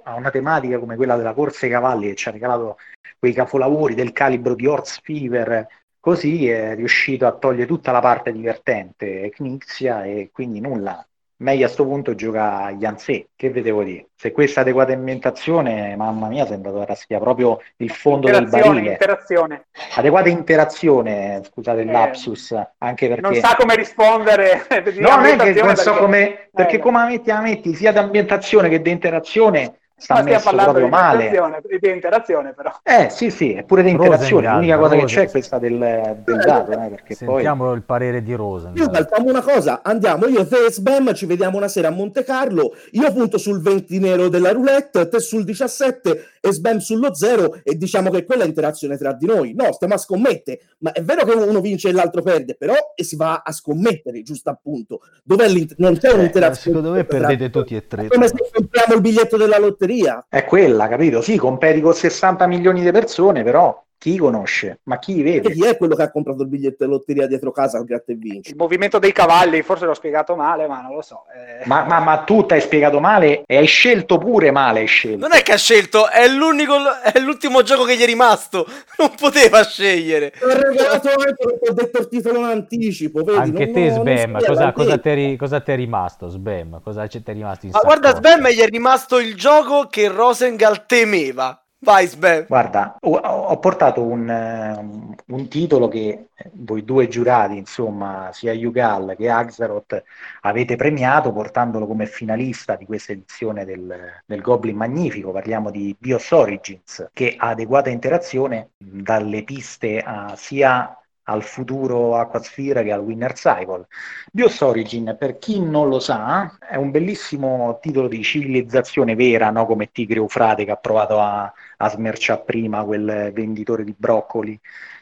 [0.02, 2.78] a una tematica come quella della corsa ai cavalli che ci ha regalato
[3.18, 5.66] quei capolavori del calibro di Horse Fever,
[6.00, 11.06] così è riuscito a togliere tutta la parte divertente Knixia e quindi nulla
[11.38, 14.08] meglio a questo punto gioca Janse, che vedevo dire?
[14.14, 18.92] Se questa adeguata ambientazione, mamma mia, sembra dover raschiare proprio il fondo del barile.
[18.92, 19.66] Interazione.
[19.96, 23.20] Adeguata interazione, scusate il eh, lapsus, anche perché...
[23.20, 24.66] Non sa come rispondere.
[24.98, 26.48] no, non è che non so come...
[26.52, 30.50] Perché eh, come la metti, la metti sia di ambientazione che di interazione sta messo
[30.50, 31.30] proprio male.
[31.30, 32.72] Di interazione, però.
[32.82, 34.48] Eh sì, sì, è pure di interazione.
[34.48, 35.06] L'unica cosa Rosen.
[35.06, 35.78] che c'è è questa del,
[36.24, 36.72] del dato.
[36.72, 37.76] Eh, perché Sentiamo poi...
[37.76, 38.70] il parere di Rosa.
[38.74, 42.24] Io facciamo una cosa, andiamo io e te Sbam, ci vediamo una sera a Monte
[42.24, 47.60] Carlo, io punto sul 20 nero della roulette, te sul 17 e Sbam sullo 0
[47.62, 49.54] e diciamo che quella è interazione tra di noi.
[49.54, 53.04] No, stiamo a scommette, ma è vero che uno vince e l'altro perde, però e
[53.04, 55.00] si va a scommettere, giusto appunto.
[55.22, 56.76] Dov'è non c'è eh, un'interazione.
[56.76, 58.08] Secondo me perdete tutti e tre.
[58.08, 60.26] Come se compriamo il biglietto della lotteria.
[60.28, 61.20] È quella, capito?
[61.20, 64.80] Sì, competi con 60 milioni di persone, però chi conosce?
[64.84, 65.48] Ma chi vede?
[65.48, 68.12] E chi è quello che ha comprato il biglietto di lotteria dietro casa al gratta
[68.12, 68.50] e vinci?
[68.50, 71.24] Il movimento dei cavalli, forse l'ho spiegato male, ma non lo so.
[71.34, 71.66] Eh...
[71.66, 74.80] Ma, ma, ma, tu hai spiegato male e hai scelto pure male.
[74.80, 75.18] Hai scelto.
[75.18, 78.66] Non è che ha scelto, è, l'unico, è l'ultimo gioco che gli è rimasto.
[78.98, 80.32] Non poteva scegliere.
[80.40, 83.22] Ho regalato anche perché ho detto il titolo in anticipo.
[83.22, 83.38] Vedi?
[83.38, 86.80] Anche non, te, Sbam, cosa, cosa, ti, cosa ti è rimasto, Sbam?
[86.82, 90.86] Cosa ti è rimasto in Ma guarda, Sbam gli è rimasto il gioco che Rosengal
[90.86, 91.60] temeva.
[91.78, 92.46] Vai, Sven.
[92.48, 99.28] Guarda, ho, portato un, um, un, titolo che voi due giurati, insomma, sia Yugal che
[99.28, 100.02] Axaroth,
[100.40, 105.32] avete premiato portandolo come finalista di questa edizione del, del Goblin Magnifico.
[105.32, 110.98] Parliamo di Bios Origins, che ha adeguata interazione dalle piste a sia
[111.28, 113.86] al futuro Aquasphere che al Winner Cycle.
[114.30, 119.66] Bios Origin, per chi non lo sa, è un bellissimo titolo di civilizzazione vera, no?
[119.66, 124.58] come Tigre Eufrate che ha provato a, a smerciare prima quel venditore di broccoli.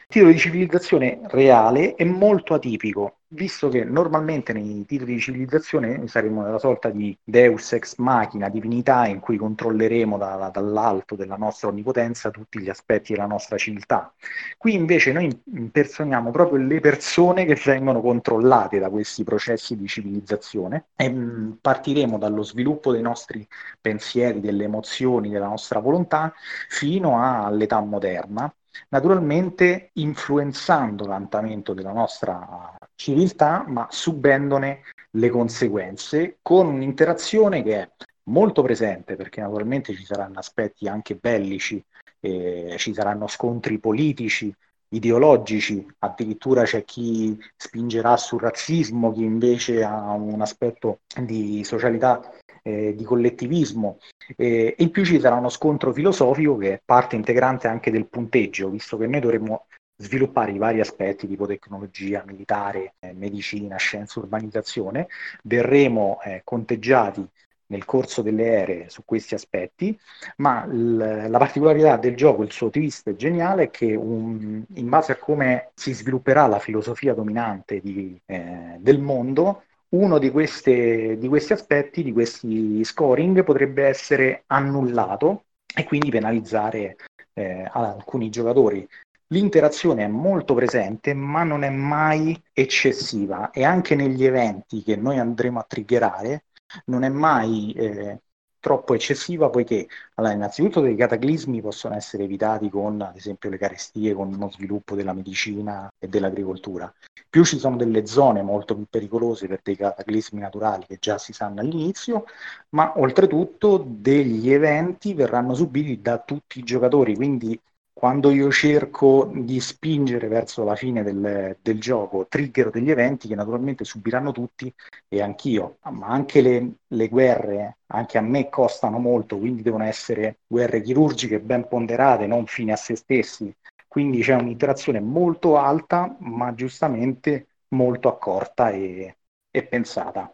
[0.07, 3.17] Titolo di civilizzazione reale e molto atipico.
[3.29, 9.07] visto che normalmente nei titoli di civilizzazione saremo nella sorta di deus ex machina, divinità
[9.07, 14.13] in cui controlleremo da, dall'alto della nostra onnipotenza tutti gli aspetti della nostra civiltà.
[14.57, 20.85] Qui invece noi impersoniamo proprio le persone che vengono controllate da questi processi di civilizzazione
[20.95, 23.45] e mh, mm, partiremo dallo sviluppo dei nostri
[23.81, 26.33] pensieri, delle emozioni, della nostra volontà
[26.69, 28.53] fino all'età moderna
[28.89, 37.89] naturalmente influenzando l'andamento della nostra civiltà, ma subendone le conseguenze con un'interazione che è
[38.23, 41.83] molto presente perché naturalmente ci saranno aspetti anche bellici,
[42.19, 44.53] eh, ci saranno scontri politici,
[44.89, 52.21] ideologici, addirittura c'è chi spingerà sul razzismo, chi invece ha un aspetto di socialità
[52.65, 53.99] eh, di collettivismo.
[54.35, 58.07] Eh, e in più ci sarà uno scontro filosofico che è parte integrante anche del
[58.07, 64.19] punteggio, visto che noi dovremmo sviluppare i vari aspetti tipo tecnologia, militare, eh, medicina, scienza,
[64.19, 65.07] urbanizzazione,
[65.43, 67.25] verremo eh, conteggiati
[67.67, 69.97] nel corso delle ere su questi aspetti,
[70.37, 75.13] ma l- la particolarità del gioco, il suo twist geniale, è che un, in base
[75.13, 81.27] a come si svilupperà la filosofia dominante di, eh, del mondo, uno di, queste, di
[81.27, 86.97] questi aspetti, di questi scoring, potrebbe essere annullato e quindi penalizzare
[87.33, 88.87] eh, alcuni giocatori.
[89.27, 95.17] L'interazione è molto presente, ma non è mai eccessiva e anche negli eventi che noi
[95.17, 96.45] andremo a triggerare
[96.85, 98.21] non è mai eh,
[98.65, 104.15] troppo eccessiva poiché allora, innanzitutto dei cataclismi possono essere evitati con ad esempio le carestie,
[104.15, 106.91] con uno sviluppo della medicina e dell'agricoltura.
[107.29, 111.31] Più ci sono delle zone molto più pericolose per dei cataclismi naturali che già si
[111.31, 112.25] sanno all'inizio,
[112.69, 117.61] ma oltretutto degli eventi verranno subiti da tutti i giocatori, quindi
[118.05, 123.33] quando io cerco di spingere verso la fine del, del, gioco, trigger degli eventi che
[123.33, 124.71] naturalmente subiranno tutti
[125.07, 130.37] e anch'io, ma anche le, le, guerre, anche a me costano molto, quindi devono essere
[130.45, 133.51] guerre chirurgiche ben ponderate, non fine a se stessi.
[133.87, 139.17] Quindi c'è un'interazione molto alta, ma giustamente molto accorta e,
[139.49, 140.31] e pensata.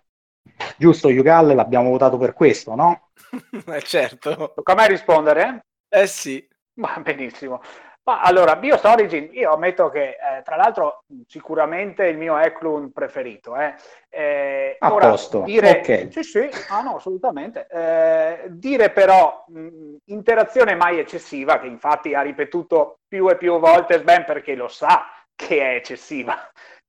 [0.78, 3.12] Giusto, Yugal, l'abbiamo votato per questo, no?
[3.66, 4.52] eh certo.
[4.56, 5.68] Tocca a me rispondere?
[5.88, 6.46] Eh sì.
[6.76, 7.62] Ma benissimo.
[8.04, 13.56] Ma allora, BIOS Origin, io ammetto che eh, tra l'altro sicuramente il mio Eklund preferito.
[13.56, 13.76] Eh.
[14.10, 16.08] Eh, A ora, posto, dire, ok.
[16.12, 17.68] Sì, sì, ah, no, assolutamente.
[17.70, 24.00] Eh, dire però mh, interazione mai eccessiva, che infatti ha ripetuto più e più volte
[24.00, 25.06] Sven perché lo sa
[25.36, 26.36] che è eccessiva.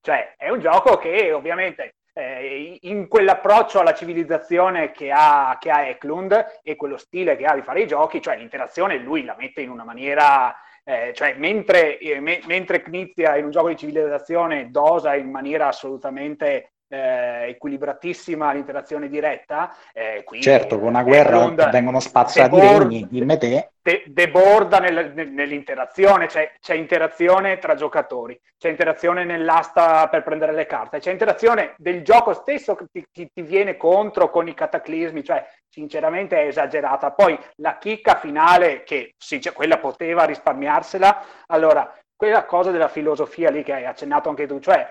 [0.00, 5.86] Cioè, è un gioco che ovviamente eh, in quell'approccio alla civilizzazione che ha, che ha
[5.86, 9.62] Eklund e quello stile che ha di fare i giochi, cioè l'interazione lui la mette
[9.62, 10.54] in una maniera,
[10.84, 15.68] eh, cioè mentre, eh, me, mentre Knizia in un gioco di civilizzazione dosa in maniera
[15.68, 19.74] assolutamente eh, equilibratissima l'interazione diretta.
[19.94, 23.70] Eh, qui, certo, con una guerra Eklund, vengono spazzati i regni, dimmi te.
[23.80, 30.66] De- deborda nel, nell'interazione, c'è, c'è, interazione tra giocatori, c'è interazione nell'asta per prendere le
[30.66, 35.24] carte, c'è interazione del gioco stesso che ti, ti, ti viene contro con i cataclismi,
[35.24, 37.10] cioè sinceramente è esagerata.
[37.12, 43.50] Poi la chicca finale, che sì, cioè, quella poteva risparmiarsela, allora quella cosa della filosofia
[43.50, 44.88] lì che hai accennato anche tu, cioè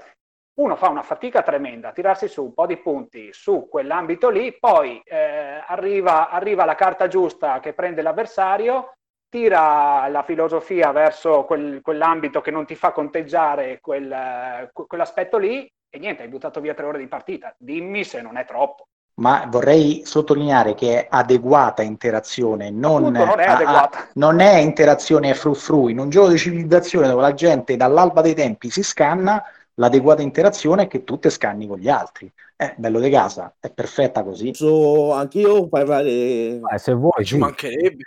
[0.53, 4.57] uno fa una fatica tremenda a tirarsi su un po' di punti su quell'ambito lì,
[4.59, 8.93] poi eh, arriva, arriva la carta giusta che prende l'avversario,
[9.29, 15.99] tira la filosofia verso quel, quell'ambito che non ti fa conteggiare quel, quell'aspetto lì e
[15.99, 17.53] niente, hai buttato via tre ore di partita.
[17.57, 18.87] Dimmi se non è troppo.
[19.15, 24.55] Ma vorrei sottolineare che è adeguata interazione, non, Appunto, non, è, a, a, non è
[24.55, 25.89] interazione fru fru.
[25.89, 29.43] In un gioco di civilizzazione dove la gente dall'alba dei tempi si scanna,
[29.82, 32.32] l'adeguata interazione è che tu te scanni con gli altri.
[32.55, 34.53] È bello di casa, è perfetta così.
[34.53, 36.09] So anch'io parlare.
[36.09, 38.03] Eh, se vuoi, ci mancherebbe.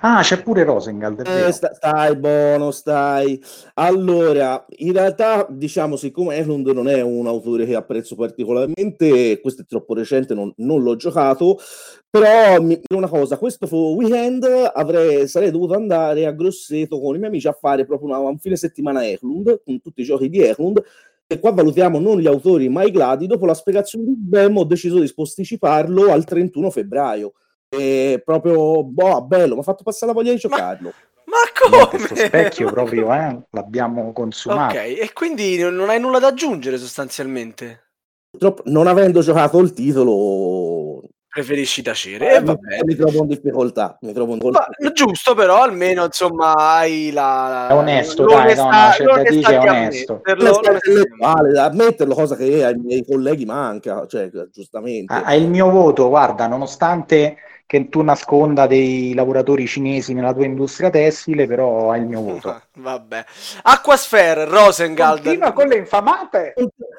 [0.00, 1.24] Ah, c'è pure Rosengald.
[1.26, 3.40] Eh, sta, stai buono, stai.
[3.74, 9.66] Allora, in realtà, diciamo, siccome Eklund non è un autore che apprezzo particolarmente, questo è
[9.66, 11.58] troppo recente, non, non l'ho giocato,
[12.08, 17.30] però mi, una cosa, questo weekend avrei, sarei dovuto andare a Grosseto con i miei
[17.30, 20.82] amici a fare proprio una, un fine settimana Eklund, con tutti i giochi di Eklund,
[21.30, 24.64] e qua valutiamo non gli autori ma i gladi, dopo la spiegazione di Bem ho
[24.64, 27.34] deciso di posticiparlo al 31 febbraio.
[27.68, 30.92] E proprio, boh, bello, mi ha fatto passare la voglia di giocarlo.
[31.26, 31.86] Ma, ma come?
[31.88, 34.74] Questo specchio proprio, eh, l'abbiamo consumato.
[34.74, 37.90] Ok, e quindi non hai nulla da aggiungere sostanzialmente?
[38.30, 41.02] Purtroppo, non avendo giocato il titolo,
[41.38, 42.32] preferisci tacere.
[42.32, 42.82] E Eh, va mi, bene.
[42.84, 43.96] mi trovo in difficoltà.
[44.00, 44.68] Mi trovo in difficoltà.
[44.78, 47.68] Ma, giusto, però almeno insomma hai la.
[47.68, 50.20] È onesto, l'onestà- dai, no, no, c'è da dire, è onesto.
[51.52, 55.12] da ammetterlo, cosa che ai miei colleghi manca, cioè, giustamente.
[55.14, 57.36] Ha il mio voto, guarda, nonostante
[57.68, 62.62] che tu nasconda dei lavoratori cinesi nella tua industria tessile, però ha il mio voto.
[62.78, 63.24] Vabbè.
[63.64, 65.22] Aquasphere, Rosengald.
[65.22, 66.54] Continua con le infamate.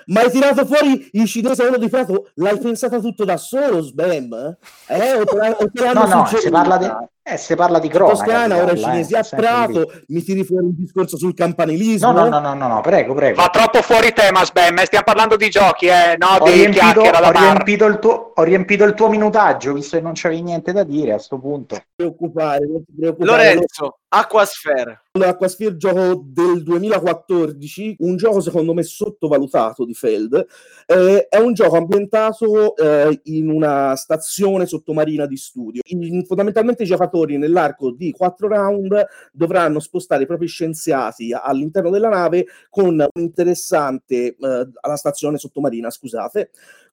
[0.05, 2.29] Ma hai tirato fuori il cinese a uno di Prato?
[2.35, 4.57] L'hai pensata tutto da solo, Sbam?
[4.85, 6.87] Eh, o te o te No, no, si parla di,
[7.33, 8.17] eh, si parla di cronaca.
[8.17, 9.27] Toscana, ora parla, cinesi eh, a.
[9.29, 12.11] Prato, mi tiri fuori un discorso sul campanilismo?
[12.11, 13.41] No, no, no, no, no, no, prego, prego.
[13.41, 14.77] Va troppo fuori tema, Sbam.
[14.79, 18.43] eh, Stiamo parlando di giochi, eh, no Ho di riempito, ho, riempito il tuo, ho
[18.43, 21.75] riempito il tuo minutaggio, visto che non c'avevi niente da dire a sto punto.
[21.75, 23.31] Non ti preoccupare, non ti preoccupare.
[23.31, 25.01] Lorenzo, Aquasphere.
[25.11, 30.47] Aquasphere gioco del 2014, un gioco secondo me sottovalutato di Feld.
[30.87, 35.81] Eh, è un gioco ambientato eh, in una stazione sottomarina di studio.
[35.89, 42.09] In- fondamentalmente i giocatori nell'arco di quattro round dovranno spostare i propri scienziati all'interno della
[42.09, 46.49] nave con un interessante eh, alla stazione sottomarina, scusate,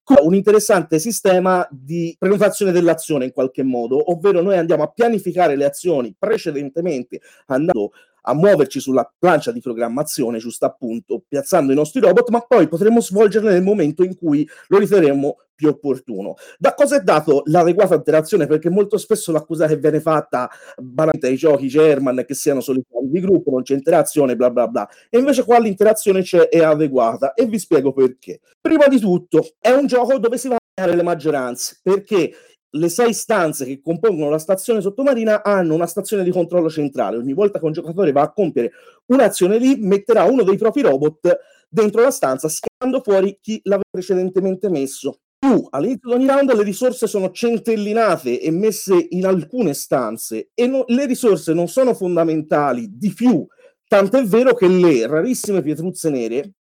[0.07, 5.57] con un interessante sistema di prenotazione dell'azione in qualche modo, ovvero noi andiamo a pianificare
[5.57, 7.91] le azioni precedentemente andando
[8.29, 13.01] a muoverci sulla plancia di programmazione, giusto appunto, piazzando i nostri robot, ma poi potremo
[13.01, 16.35] svolgerle nel momento in cui lo riterremo più opportuno.
[16.59, 18.47] Da cosa è dato l'adeguata interazione?
[18.47, 23.21] Perché molto spesso l'accusa che viene fatta banalmente ai giochi German che siano solitari di
[23.21, 24.89] gruppo, non c'è interazione, bla bla bla.
[25.09, 28.41] E invece qua l'interazione c'è è adeguata e vi spiego perché.
[28.61, 32.35] Prima di tutto, è un gioco dove si va le maggioranze, perché
[32.71, 37.17] le sei stanze che compongono la stazione sottomarina hanno una stazione di controllo centrale.
[37.17, 38.73] Ogni volta che un giocatore va a compiere
[39.07, 41.39] un'azione lì, metterà uno dei propri robot
[41.69, 45.21] dentro la stanza, schiando fuori chi l'aveva precedentemente messo.
[45.39, 50.67] Più all'inizio di ogni round le risorse sono centellinate e messe in alcune stanze e
[50.67, 53.47] no- le risorse non sono fondamentali di più,
[53.87, 56.55] tanto è vero che le rarissime pietruzze nere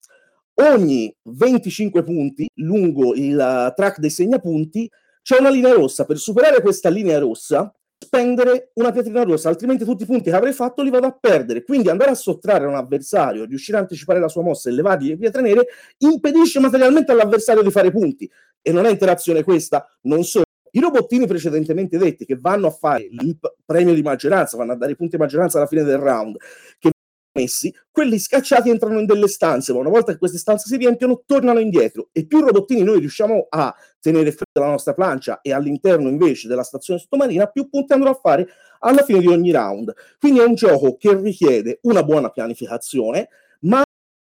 [0.54, 4.88] ogni 25 punti lungo il uh, track dei segnapunti
[5.24, 6.04] c'è una linea rossa.
[6.04, 10.52] Per superare questa linea rossa, spendere una pietrina rossa, altrimenti tutti i punti che avrei
[10.52, 11.64] fatto li vado a perdere.
[11.64, 15.16] Quindi andare a sottrarre un avversario, riuscire a anticipare la sua mossa e levargli le
[15.16, 15.66] pietre nere,
[15.98, 18.30] impedisce materialmente all'avversario di fare punti.
[18.60, 20.44] E non è interazione questa, non solo.
[20.72, 24.92] I robottini precedentemente detti che vanno a fare il premio di maggioranza, vanno a dare
[24.92, 26.36] i punti di maggioranza alla fine del round,
[26.78, 26.90] che
[27.34, 31.22] messi, quelli scacciati entrano in delle stanze, ma una volta che queste stanze si riempiono,
[31.26, 32.08] tornano indietro.
[32.12, 36.62] E più robottini noi riusciamo a tenere fredda la nostra plancia e all'interno invece della
[36.62, 38.46] stazione sottomarina, più punti andrò a fare
[38.80, 39.92] alla fine di ogni round.
[40.18, 43.28] Quindi è un gioco che richiede una buona pianificazione,
[43.60, 43.82] ma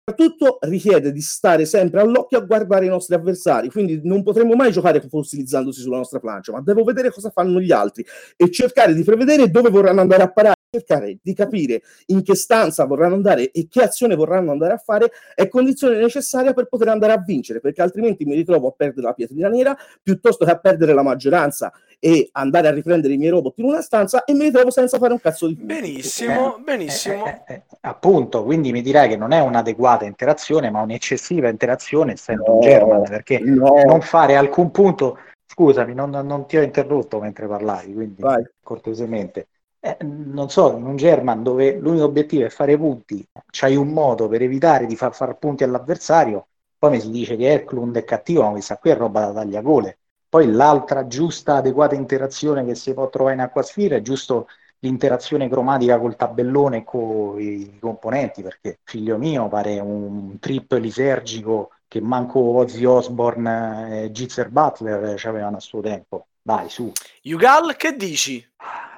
[0.09, 3.71] soprattutto richiede di stare sempre all'occhio a guardare i nostri avversari.
[3.71, 7.73] Quindi non potremo mai giocare fossilizzandosi sulla nostra plancia, ma devo vedere cosa fanno gli
[7.73, 8.05] altri
[8.37, 12.85] e cercare di prevedere dove vorranno andare a parare cercare di capire in che stanza
[12.85, 17.13] vorranno andare e che azione vorranno andare a fare è condizione necessaria per poter andare
[17.13, 20.93] a vincere, perché altrimenti mi ritrovo a perdere la pietrina nera piuttosto che a perdere
[20.93, 24.71] la maggioranza e andare a riprendere i miei robot in una stanza e mi ritrovo
[24.71, 25.75] senza fare un cazzo di punti.
[25.75, 27.25] Benissimo, benissimo.
[27.25, 32.13] Eh, eh, eh, appunto, quindi mi direi che non è un'adeguata interazione, ma un'eccessiva interazione,
[32.13, 33.83] essendo un No, German, perché no.
[33.85, 35.19] non fare alcun punto.
[35.47, 38.45] Scusami, non, non ti ho interrotto mentre parlavi, quindi Vai.
[38.63, 39.49] cortesemente.
[39.81, 44.29] Eh, non so, in un German dove l'unico obiettivo è fare punti, c'hai un modo
[44.29, 46.49] per evitare di far fare punti all'avversario,
[46.79, 49.99] poi mi si dice che Erklund è cattivo, ma questa qui è roba da tagliagole.
[50.29, 54.49] Poi l'altra giusta, adeguata interazione che si può trovare in Acquasfera è giusto
[54.81, 61.71] l'interazione cromatica col tabellone e con i componenti, perché figlio mio pare un trip lisergico
[61.89, 66.27] che manco Ozzy Osbourne e Gitzer Butler ci avevano a suo tempo.
[66.43, 66.93] Dai, su.
[67.23, 68.47] Yugal, che dici?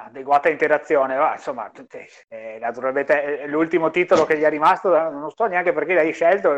[0.08, 1.70] Adeguata interazione, ma insomma,
[2.28, 6.50] eh, naturalmente eh, l'ultimo titolo che gli è rimasto, non so neanche perché l'hai scelto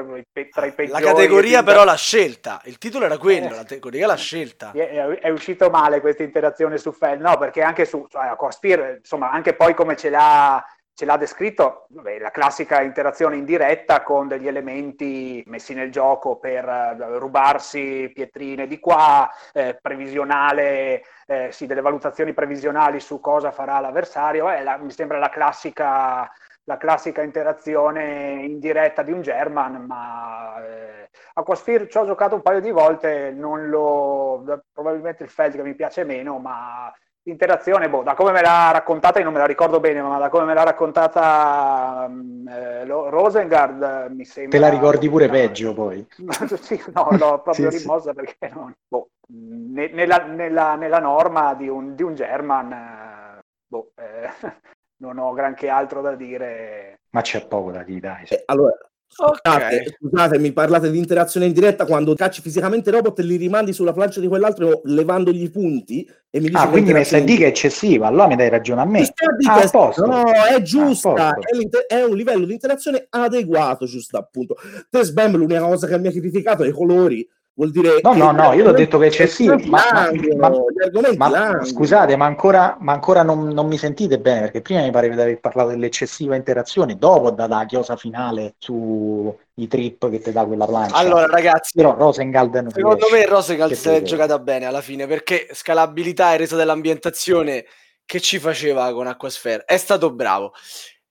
[0.51, 1.03] tra i peggiori.
[1.03, 4.73] La categoria però l'ha scelta, il titolo era quello, eh, la categoria l'ha scelta.
[4.73, 9.31] È, è, uscito male questa interazione su Fell, no, perché anche su cioè, Cospir, insomma,
[9.31, 10.65] anche poi come ce l'ha
[11.01, 16.67] ce l'ha descritto vabbè, la classica interazione indiretta con degli elementi messi nel gioco per
[16.69, 23.81] uh, rubarsi pietrine di qua, eh, previsionale, eh, sì, delle valutazioni previsionali su cosa farà
[23.81, 26.31] l'avversario, eh, la, mi sembra la classica,
[26.65, 32.61] la classica interazione indiretta di un German, ma eh, Aquasphere ci ho giocato un paio
[32.61, 36.93] di volte, non lo, probabilmente il Feld che mi piace meno, ma
[37.23, 40.31] L'interazione, boh, da come me l'ha raccontata, io non me la ricordo bene, ma da
[40.31, 44.59] come me l'ha raccontata um, eh, Rosengard mi sembra...
[44.59, 46.07] Te la ricordi pure peggio poi.
[46.63, 47.79] sì, no, l'ho proprio Sì, sì.
[47.79, 48.75] rimossa perché non...
[48.89, 54.31] Boh, ne- nella, nella- nella norma di un, di un German, eh, boh, eh,
[55.03, 57.01] non ho granché altro da dire.
[57.11, 58.25] Ma c'è poco da dire, dai.
[58.29, 58.77] Eh, allora,
[59.13, 59.97] scusate, Ok.
[59.99, 63.93] scusate, mi parlate di interazione in diretta quando cacci fisicamente robot e li rimandi sulla
[63.93, 67.49] plancia di quell'altro levandogli i punti e mi dici Ah, quindi mi stai che è
[67.49, 69.01] eccessiva, allora mi dai ragione a me.
[69.01, 70.07] Ah, che- a posto.
[70.07, 71.87] No, è giusta, Ah, a posto.
[71.89, 74.57] è, è un livello di interazione adeguato, giusto appunto.
[74.89, 77.29] Te Sbam l'unica cosa che mi ha criticato è i colori,
[77.61, 78.01] vuol dire...
[78.03, 82.25] No, no, no, io l'ho detto che è eccessivo, argomenti ma- ma- ma- scusate, ma
[82.25, 85.69] ancora, ma ancora non, non mi sentite bene perché prima mi pareva di aver parlato
[85.69, 90.97] dell'eccessiva interazione, dopo da la chiosa finale sui trip che ti dà quella plancia.
[90.97, 93.17] Allora, ragazzi, Però Rosengald non secondo riesce.
[93.17, 97.67] me Rosengald se l'è te- giocata bene alla fine perché scalabilità e resa dell'ambientazione
[98.07, 100.53] che ci faceva con Aquasphere è stato bravo.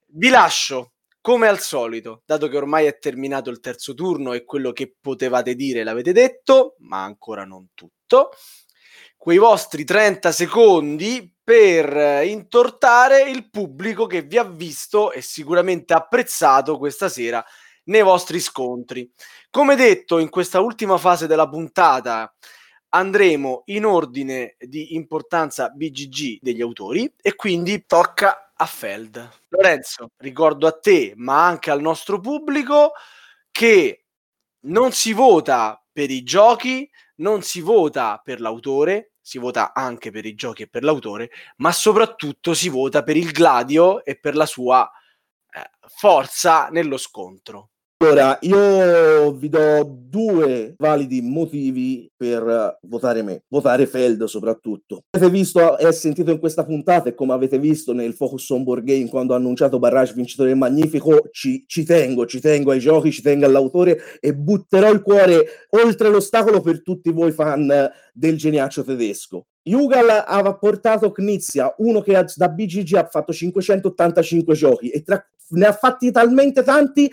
[0.07, 0.93] Vi lascio
[1.29, 5.53] come al solito, dato che ormai è terminato il terzo turno e quello che potevate
[5.53, 8.31] dire l'avete detto, ma ancora non tutto.
[9.15, 15.93] Quei vostri 30 secondi per eh, intortare il pubblico che vi ha visto e sicuramente
[15.93, 17.45] apprezzato questa sera
[17.83, 19.07] nei vostri scontri.
[19.51, 22.33] Come detto, in questa ultima fase della puntata
[22.89, 29.43] andremo in ordine di importanza BGG degli autori e quindi tocca a Feld.
[29.49, 32.91] Lorenzo, ricordo a te, ma anche al nostro pubblico
[33.51, 34.05] che
[34.61, 40.25] non si vota per i giochi, non si vota per l'autore, si vota anche per
[40.25, 44.45] i giochi e per l'autore, ma soprattutto si vota per il gladio e per la
[44.45, 44.89] sua
[45.51, 47.68] eh, forza nello scontro.
[48.01, 55.03] Allora, io vi do due validi motivi per eh, votare me, votare Feld soprattutto.
[55.09, 58.85] Avete visto e sentito in questa puntata e come avete visto nel Focus on Board
[58.85, 63.21] Game quando ho annunciato Barrage vincitore Magnifico, ci, ci tengo, ci tengo ai giochi, ci
[63.21, 68.85] tengo all'autore e butterò il cuore oltre l'ostacolo per tutti voi fan eh, del geniaccio
[68.85, 69.47] tedesco.
[69.63, 75.21] Yugal aveva portato Knizia, uno che ha- da BGG ha fatto 585 giochi e tra-
[75.49, 77.11] ne ha fatti talmente tanti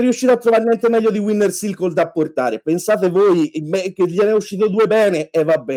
[0.00, 2.60] riuscito a trovare niente meglio di Winner Circle da portare.
[2.60, 5.76] Pensate voi che gliene è uscito due bene e vabbè.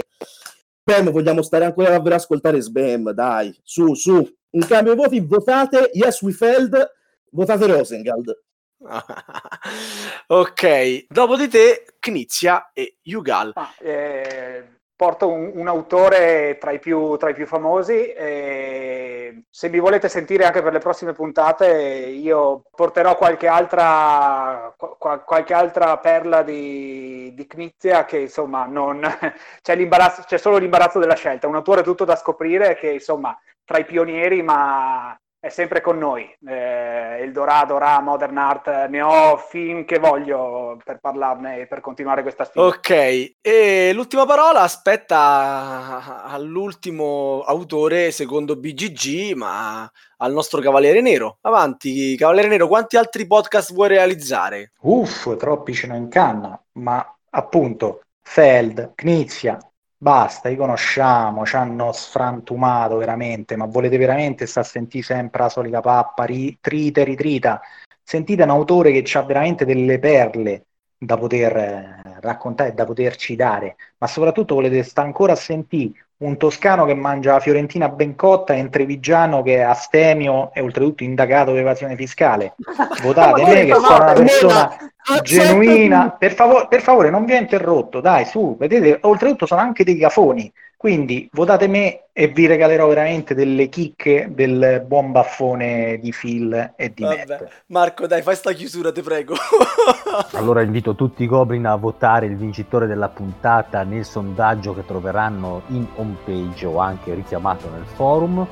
[0.85, 4.27] Spam, vogliamo stare ancora davvero a ascoltare Sbam, dai, su, su.
[4.51, 6.91] In cambio voti votate Yes We Feld,
[7.31, 8.37] votate Rosengald.
[10.27, 13.53] ok, dopo di te Knizia e Yugal.
[13.55, 19.67] Ma, eh, porto un, un autore tra i più, tra i più famosi e se
[19.67, 25.97] mi volete sentire anche per le prossime puntate io porterò qualche altra, qua- qualche altra
[25.97, 29.01] perla di, di Knizia che insomma non
[29.61, 29.89] c'è,
[30.25, 34.41] c'è solo l'imbarazzo della scelta, un autore tutto da scoprire che insomma tra i pionieri
[34.41, 36.23] ma è sempre con noi.
[36.47, 42.21] Eh, Eldorado, Ra, Modern Art, ne ho fin che voglio per parlarne e per continuare
[42.21, 42.65] questa sfida.
[42.65, 51.39] Ok, e l'ultima parola aspetta all'ultimo autore secondo BGG, ma al nostro Cavaliere Nero.
[51.41, 54.71] Avanti, Cavaliere Nero, quanti altri podcast vuoi realizzare?
[54.83, 59.57] Uff, troppi ce n'ho in canna, ma appunto Feld, Knizia,
[60.03, 65.49] basta, li conosciamo, ci hanno sfrantumato veramente, ma volete veramente sta a sentire sempre la
[65.49, 67.61] solita pappa, ri- trita, ritrita?
[68.03, 70.65] Sentite un autore che ha veramente delle perle
[70.97, 76.02] da poter eh, raccontare e da poterci dare, ma soprattutto volete sta ancora a sentire
[76.17, 80.61] un toscano che mangia la fiorentina ben cotta e un trevigiano che è astemio e
[80.61, 82.55] oltretutto indagato per evasione fiscale.
[83.01, 84.77] Votate me che sono una persona
[85.21, 86.11] genuina.
[86.11, 89.97] Per, favore, per favore, non vi ho interrotto, dai, su, vedete, oltretutto sono anche dei
[89.97, 90.51] cafoni,
[90.83, 96.91] quindi votate me e vi regalerò veramente delle chicche del buon baffone di Phil e
[96.93, 97.25] di Vabbè.
[97.25, 97.47] Matt.
[97.67, 99.33] Marco, dai, fai sta chiusura, ti prego.
[100.33, 105.61] Allora invito tutti i Goblin a votare il vincitore della puntata nel sondaggio che troveranno
[105.67, 108.45] in homepage o anche richiamato nel forum.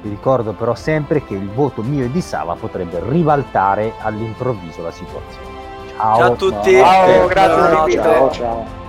[0.00, 4.90] Vi ricordo però sempre che il voto mio e di Sava potrebbe ribaltare all'improvviso la
[4.90, 5.48] situazione.
[5.98, 6.72] Ciao, Ciao a tutti.
[6.72, 7.90] Ciao, grazie Buonanotte.
[7.90, 8.02] dell'invito.
[8.02, 8.83] Ciao, ciao.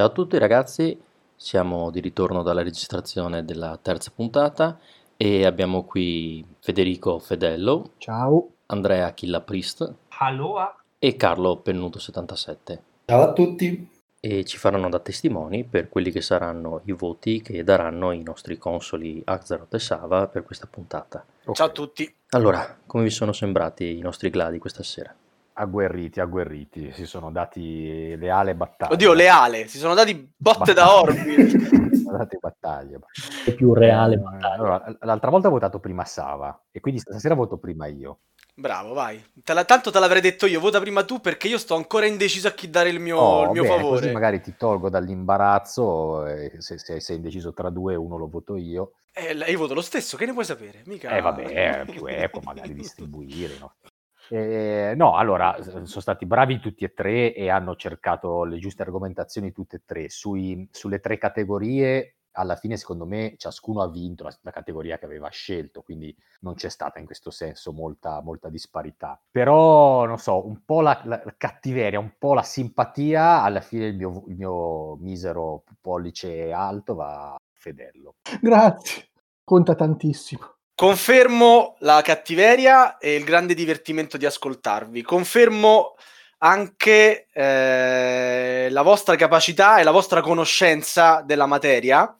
[0.00, 0.98] Ciao a tutti ragazzi,
[1.36, 4.78] siamo di ritorno dalla registrazione della terza puntata
[5.14, 8.48] e abbiamo qui Federico Fedello, Ciao.
[8.68, 10.74] Andrea Killa Priest Aloha.
[10.98, 13.90] e Carlo Pennuto77 Ciao a tutti.
[14.18, 18.56] e ci faranno da testimoni per quelli che saranno i voti che daranno i nostri
[18.56, 21.22] consoli Axaroth e Sava per questa puntata.
[21.52, 22.10] Ciao a tutti.
[22.30, 25.14] Allora, come vi sono sembrati i nostri gladi questa sera?
[25.52, 28.92] Agguerriti, agguerriti, si sono dati leale battaglia.
[28.94, 31.78] Oddio, leale, si sono dati botte da orbi.
[31.90, 32.98] Si sono dati battaglia.
[33.44, 34.14] È più reale.
[34.14, 38.20] Eh, allora, l'altra volta ho votato prima Sava e quindi stasera voto prima io.
[38.54, 39.22] Bravo, vai.
[39.42, 42.48] Te la- tanto te l'avrei detto io, vota prima tu perché io sto ancora indeciso
[42.48, 44.00] a chi dare il mio, Oh, il mio bene, favore.
[44.00, 48.56] Così magari ti tolgo dall'imbarazzo e se, se sei indeciso tra due uno lo voto
[48.56, 48.92] io.
[49.12, 50.82] Eh, io voto lo stesso, che ne puoi sapere?
[50.86, 51.10] Mica...
[51.10, 53.74] Eh vabbè, è più equo magari distribuire, no?
[54.32, 59.50] Eh, no, allora, sono stati bravi tutti e tre e hanno cercato le giuste argomentazioni
[59.52, 60.08] tutte e tre.
[60.08, 65.04] Sui- sulle tre categorie, alla fine, secondo me, ciascuno ha vinto la, la categoria che
[65.04, 69.20] aveva scelto, quindi non c'è stata in questo senso molta, molta disparità.
[69.28, 73.86] Però, non so, un po' la, la- la cattiveria, un po' la simpatia, alla fine
[73.86, 78.14] il mio, il mio misero pollice alto va a Fedello.
[78.40, 79.08] Grazie,
[79.42, 80.58] conta tantissimo.
[80.80, 85.02] Confermo la cattiveria e il grande divertimento di ascoltarvi.
[85.02, 85.94] Confermo
[86.38, 92.16] anche eh, la vostra capacità e la vostra conoscenza della materia.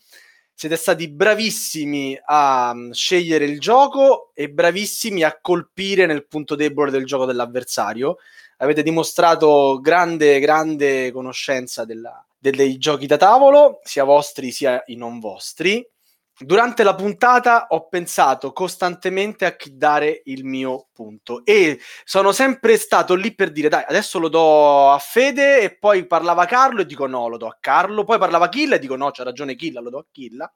[0.52, 6.90] Siete stati bravissimi a mm, scegliere il gioco e bravissimi a colpire nel punto debole
[6.90, 8.18] del gioco dell'avversario.
[8.58, 14.96] Avete dimostrato grande, grande conoscenza della- de- dei giochi da tavolo, sia vostri sia i
[14.96, 15.82] non vostri.
[16.42, 22.78] Durante la puntata ho pensato costantemente a chi dare il mio punto e sono sempre
[22.78, 26.86] stato lì per dire dai adesso lo do a Fede e poi parlava Carlo e
[26.86, 28.04] dico no lo do a Carlo.
[28.04, 30.50] Poi parlava Killa e dico no c'ha ragione Killa lo do a Killa.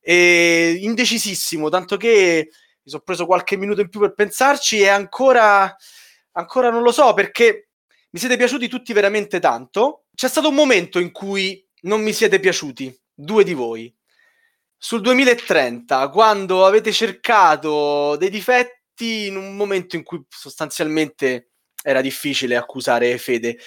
[0.00, 5.76] E indecisissimo tanto che mi sono preso qualche minuto in più per pensarci e ancora
[6.32, 7.68] ancora non lo so perché
[8.10, 10.06] mi siete piaciuti tutti veramente tanto.
[10.12, 13.93] C'è stato un momento in cui non mi siete piaciuti due di voi
[14.76, 21.50] sul 2030, quando avete cercato dei difetti in un momento in cui sostanzialmente
[21.82, 23.58] era difficile accusare Fede.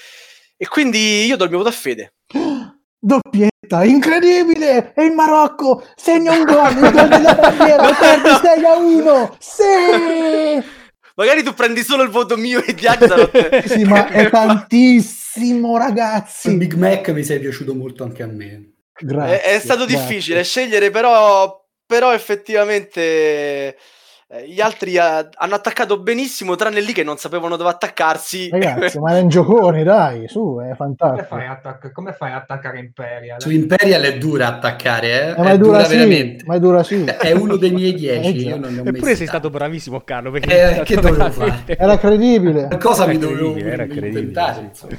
[0.55, 2.13] E quindi io do il mio voto a Fede.
[2.99, 4.93] Doppietta, incredibile!
[4.95, 9.37] E il Marocco segna un gol, il gol della bandiera, perde 6 a 1!
[9.39, 10.65] Sì!
[11.15, 13.65] Magari tu prendi solo il voto mio e di Axaroth.
[13.65, 16.49] Sì, ma è tantissimo, ragazzi!
[16.49, 18.76] Il Big Mac mi sei piaciuto molto anche a me.
[18.99, 19.97] Grazie, è, è stato grazie.
[20.07, 23.77] difficile scegliere, però, però effettivamente
[24.29, 28.49] eh, gli altri eh, hanno attaccato benissimo, tranne lì che non sapevano dove attaccarsi.
[28.49, 31.25] Ragazzi, ma è un giocone, dai, su, è Come fantastico.
[31.27, 33.39] fai, a attac- come fai a attaccare Imperial?
[33.41, 35.29] Su Imperial è dura attaccare, eh?
[35.29, 36.43] Eh, ma è dura, sì, veramente.
[36.45, 37.03] ma è dura sì.
[37.05, 38.49] È uno dei miei dieci, già.
[38.49, 40.29] io non ne ho Eppure sei stato bravissimo, Carlo.
[40.31, 42.65] Perché Eh, che dovevo veramente- Era credibile.
[42.67, 44.63] Qualcosa Era mi dovevo credibile, era credibile, inventare, sì.
[44.65, 44.97] insomma.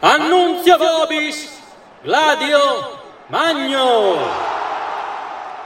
[0.00, 1.58] Annunzio vobis,
[2.02, 4.18] Gladio, Magno.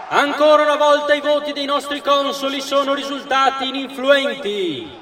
[0.08, 4.98] Ancora una volta i voti dei nostri consoli sono risultati ininfluenti.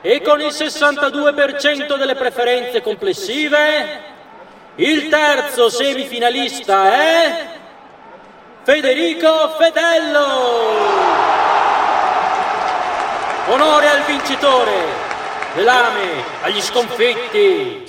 [0.00, 4.02] E con il 62% delle preferenze complessive,
[4.76, 7.48] il terzo semifinalista è
[8.64, 10.26] Federico Fedello.
[13.46, 14.72] Onore al vincitore,
[15.54, 17.84] velame agli sconfitti.